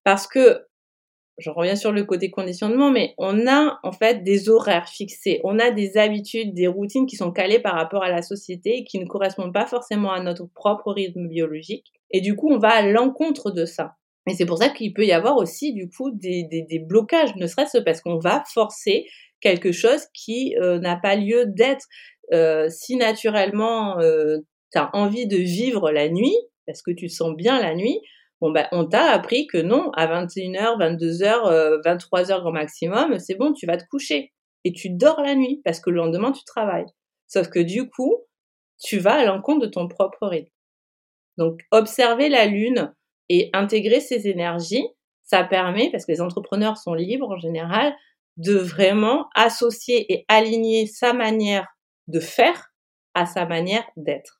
[0.03, 0.65] parce que
[1.37, 5.57] je reviens sur le côté conditionnement, mais on a en fait des horaires fixés, on
[5.57, 8.99] a des habitudes, des routines qui sont calées par rapport à la société et qui
[8.99, 11.93] ne correspondent pas forcément à notre propre rythme biologique.
[12.11, 13.95] Et du coup, on va à l'encontre de ça.
[14.27, 17.35] Et c'est pour ça qu'il peut y avoir aussi du coup des, des, des blocages,
[17.35, 19.07] ne serait-ce parce qu'on va forcer
[19.41, 21.85] quelque chose qui euh, n'a pas lieu d'être.
[22.31, 24.37] Euh, si naturellement euh,
[24.71, 26.35] tu as envie de vivre la nuit,
[26.67, 27.99] parce que tu sens bien la nuit,
[28.39, 33.53] bon bah on t'a appris que non, à 21h, 22h, 23h grand maximum, c'est bon,
[33.53, 34.31] tu vas te coucher.
[34.65, 36.85] Et tu dors la nuit, parce que le lendemain, tu travailles.
[37.27, 38.17] Sauf que du coup,
[38.81, 40.51] tu vas à l'encontre de ton propre rythme.
[41.37, 42.93] Donc, observer la lune
[43.29, 44.85] et intégrer ces énergies,
[45.23, 47.93] ça permet, parce que les entrepreneurs sont libres en général,
[48.37, 51.67] de vraiment associer et aligner sa manière
[52.07, 52.73] de faire
[53.13, 54.39] à sa manière d'être.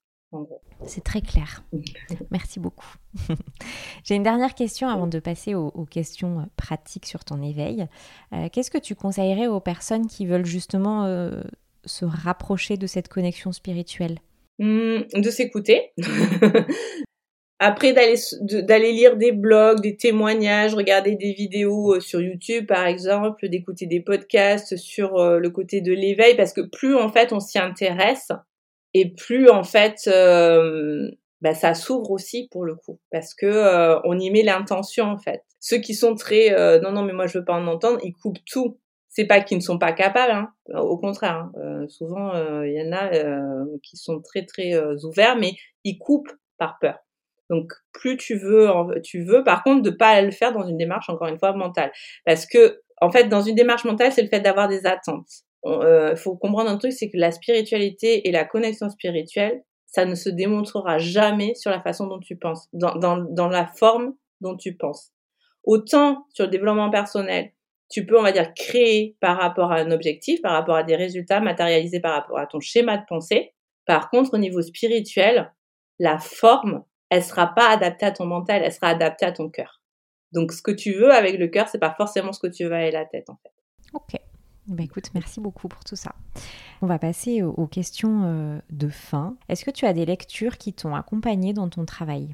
[0.86, 1.64] C'est très clair.
[2.32, 2.96] Merci beaucoup.
[4.04, 7.88] J'ai une dernière question avant de passer aux, questions euh, pratiques sur ton éveil.
[8.34, 11.42] Euh, qu'est-ce que tu conseillerais aux personnes qui veulent justement euh,
[11.86, 14.20] se rapprocher de cette connexion spirituelle?
[14.60, 15.94] Mmh, De s'écouter,
[17.62, 22.86] Après d'aller d'aller lire des blogs, des témoignages, regarder des vidéos euh, sur YouTube par
[22.86, 27.34] exemple, d'écouter des podcasts sur euh, le côté de l'éveil parce que plus en fait
[27.34, 28.32] on s'y intéresse
[28.93, 34.18] et plus en fait euh, bah, ça s'ouvre aussi pour le coup parce que on
[34.18, 35.43] y met l'intention en fait.
[35.60, 38.43] Ceux qui sont très non non mais moi je veux pas en entendre, ils coupent
[38.49, 38.80] tout.
[39.10, 40.53] C'est pas qu'ils ne sont pas capables, hein.
[40.80, 41.49] au contraire.
[41.57, 41.88] Hein.
[41.89, 42.32] souvent
[42.64, 43.10] il y en a
[43.84, 45.51] qui sont très très ouverts mais
[45.84, 46.99] ils coupent par peur.
[47.50, 48.70] Donc plus tu veux,
[49.04, 51.91] tu veux par contre de pas le faire dans une démarche encore une fois mentale,
[52.26, 55.30] parce que en fait dans une démarche mentale c'est le fait d'avoir des attentes.
[55.66, 60.06] Il euh, faut comprendre un truc, c'est que la spiritualité et la connexion spirituelle, ça
[60.06, 64.14] ne se démontrera jamais sur la façon dont tu penses, dans, dans, dans la forme
[64.39, 65.12] dont tu penses.
[65.64, 67.52] Autant sur le développement personnel,
[67.89, 70.95] tu peux, on va dire, créer par rapport à un objectif, par rapport à des
[70.95, 73.54] résultats matérialisés par rapport à ton schéma de pensée.
[73.86, 75.52] Par contre, au niveau spirituel,
[75.97, 79.82] la forme, elle sera pas adaptée à ton mental, elle sera adaptée à ton cœur.
[80.32, 82.74] Donc ce que tu veux avec le cœur, c'est pas forcément ce que tu veux
[82.74, 83.51] avec la tête en fait.
[83.93, 84.20] Ok.
[84.68, 86.14] Ben écoute, merci beaucoup pour tout ça.
[86.84, 89.36] On va passer aux, questions euh, de fin.
[89.49, 92.34] Est-ce que tu as des lectures qui t'ont accompagné dans ton travail?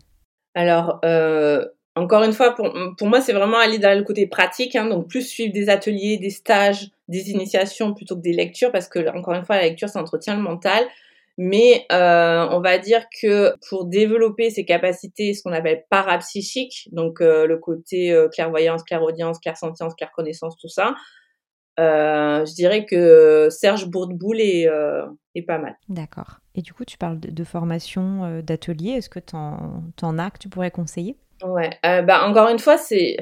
[0.54, 1.66] Alors, euh,
[1.96, 5.08] encore une fois, pour, pour moi, c'est vraiment aller dans le côté pratique, hein, donc
[5.08, 9.34] plus suivre des ateliers, des stages, des initiations plutôt que des lectures, parce que encore
[9.34, 10.84] une fois, la lecture, ça entretient le mental.
[11.38, 17.20] Mais euh, on va dire que pour développer ces capacités, ce qu'on appelle parapsychiques, donc
[17.20, 20.96] euh, le côté euh, clairvoyance, clairaudience, clairsentience, clairconnaissance, tout ça,
[21.78, 24.70] je dirais que Serge Bourdeboul est,
[25.36, 25.76] est pas mal.
[25.90, 26.40] D'accord.
[26.56, 28.92] Et du coup, tu parles de, formation, d'atelier.
[28.92, 31.18] Est-ce que tu en, en, as que tu pourrais conseiller?
[31.44, 31.70] Ouais.
[31.84, 33.18] bah, encore une fois, c'est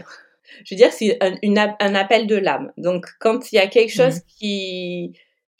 [0.65, 2.71] je veux dire, c'est un, un, appel de l'âme.
[2.77, 4.21] Donc, quand il y a quelque chose mmh.
[4.27, 5.13] qui,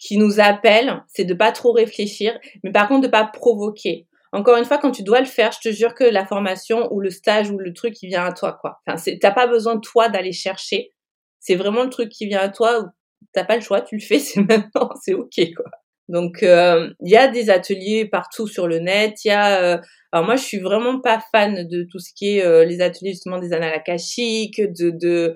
[0.04, 4.08] qui nous appelle, c'est de pas trop réfléchir, mais par contre de pas provoquer.
[4.34, 7.00] Encore une fois, quand tu dois le faire, je te jure que la formation ou
[7.00, 8.82] le stage ou le truc qui vient à toi, quoi.
[8.86, 10.92] Enfin, t'as pas besoin toi d'aller chercher.
[11.40, 12.92] C'est vraiment le truc qui vient à toi.
[13.32, 15.72] T'as pas le choix, tu le fais, c'est maintenant, c'est ok, quoi.
[16.10, 19.14] Donc il y a des ateliers partout sur le net.
[19.26, 19.82] Il y a
[20.12, 23.40] alors moi je suis vraiment pas fan de tout ce qui est les ateliers justement
[23.40, 25.36] des annales de de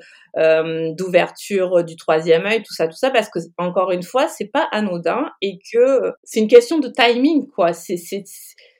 [0.95, 4.67] d'ouverture du troisième œil, tout ça, tout ça, parce que encore une fois c'est pas
[4.71, 7.73] anodin et que c'est une question de timing quoi.
[7.73, 8.23] C'est c'est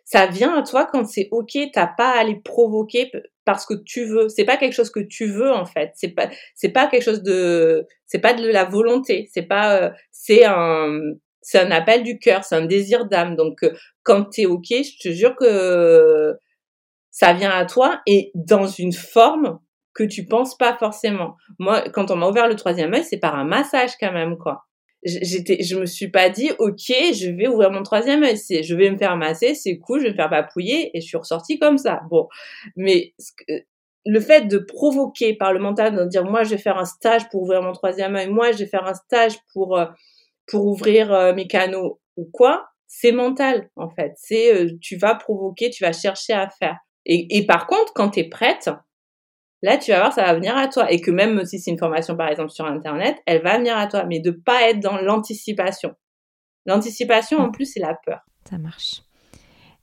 [0.10, 3.12] ça vient à toi quand c'est ok, t'as pas à les provoquer
[3.44, 4.30] parce que tu veux.
[4.30, 5.92] C'est pas quelque chose que tu veux en fait.
[5.96, 9.28] C'est pas c'est pas quelque chose de c'est pas de la volonté.
[9.34, 10.98] C'est pas euh, c'est un
[11.48, 13.38] c'est un appel du cœur, c'est un désir d'âme.
[13.38, 13.72] Donc euh,
[14.04, 16.36] quand t'es ok, je te jure que
[17.10, 19.60] ça vient à toi et dans une forme
[19.94, 21.38] que tu penses pas forcément.
[21.58, 24.66] Moi, quand on m'a ouvert le troisième œil, c'est par un massage quand même quoi
[25.04, 28.76] j'étais, je me suis pas dit, ok, je vais ouvrir mon troisième œil, c'est, je
[28.76, 31.60] vais me faire masser, c'est cool, je vais me faire papouiller, et je suis ressortie
[31.60, 32.02] comme ça.
[32.10, 32.28] Bon,
[32.76, 33.14] mais
[34.06, 37.30] le fait de provoquer par le mental, de dire, moi, je vais faire un stage
[37.30, 39.86] pour ouvrir mon troisième œil, moi, je vais faire un stage pour euh,
[40.48, 44.14] pour ouvrir euh, mes canaux ou quoi, c'est mental en fait.
[44.16, 46.78] C'est, euh, tu vas provoquer, tu vas chercher à faire.
[47.06, 48.70] Et, et par contre, quand tu es prête,
[49.62, 51.80] là tu vas voir ça va venir à toi et que même si c'est une
[51.80, 54.98] formation par exemple sur internet elle va venir à toi mais de pas être dans
[54.98, 55.96] l'anticipation
[56.68, 57.52] l'anticipation en mm.
[57.52, 59.02] plus c'est la peur ça marche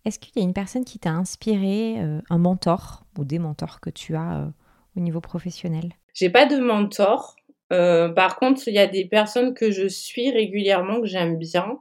[0.04, 3.80] est-ce qu'il y a une personne qui t'a inspiré euh, un mentor ou des mentors
[3.80, 4.52] que tu as
[4.96, 5.94] au niveau professionnel?
[6.12, 7.36] J'ai pas de mentor
[7.72, 11.80] euh, par contre il y a des personnes que je suis régulièrement que j'aime bien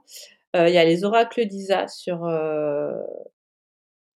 [0.56, 2.30] il y a les oracles d'Isa sur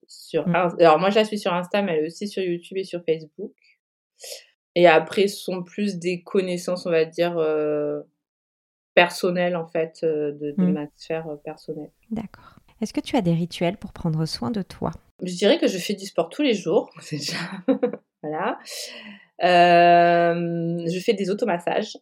[0.07, 0.55] sur mm.
[0.79, 3.03] alors moi je la suis sur Insta mais elle est aussi sur YouTube et sur
[3.05, 3.53] Facebook
[4.79, 8.01] et après, ce sont plus des connaissances, on va dire, euh,
[8.95, 10.73] personnelles, en fait, euh, de, de mmh.
[10.73, 11.91] ma sphère euh, personnelle.
[12.13, 12.61] D'accord.
[12.81, 14.93] Est-ce que tu as des rituels pour prendre soin de toi?
[15.21, 17.37] Je dirais que je fais du sport tous les jours, déjà.
[18.23, 18.61] voilà.
[19.41, 21.97] Je fais des automassages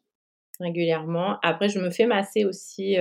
[0.58, 1.38] régulièrement.
[1.42, 2.96] Après, je me fais masser aussi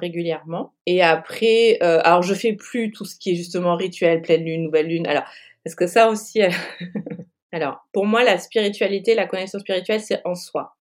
[0.00, 0.74] régulièrement.
[0.86, 4.88] Et après, alors je fais plus tout ce qui est justement rituel, pleine lune, nouvelle
[4.88, 5.06] lune.
[5.06, 5.24] Alors,
[5.64, 6.40] parce que ça aussi,
[7.52, 10.76] Alors, pour moi, la spiritualité, la connexion spirituelle, c'est en soi.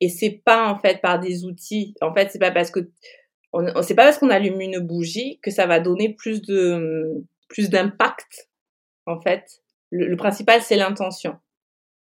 [0.00, 1.94] Et c'est pas en fait par des outils.
[2.00, 2.90] En fait, c'est pas parce que
[3.52, 7.70] on, c'est pas parce qu'on allume une bougie que ça va donner plus de plus
[7.70, 8.48] d'impact.
[9.06, 11.36] En fait, le, principal c'est l'intention.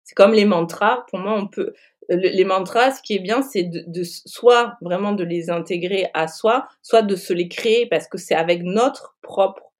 [0.06, 1.06] C'est comme les mantras.
[1.10, 1.74] Pour moi, on peut
[2.08, 2.91] les mantras.
[2.91, 7.01] Ce qui est bien, c'est de, de, soit vraiment de les intégrer à soi, soit
[7.01, 9.74] de se les créer parce que c'est avec notre propre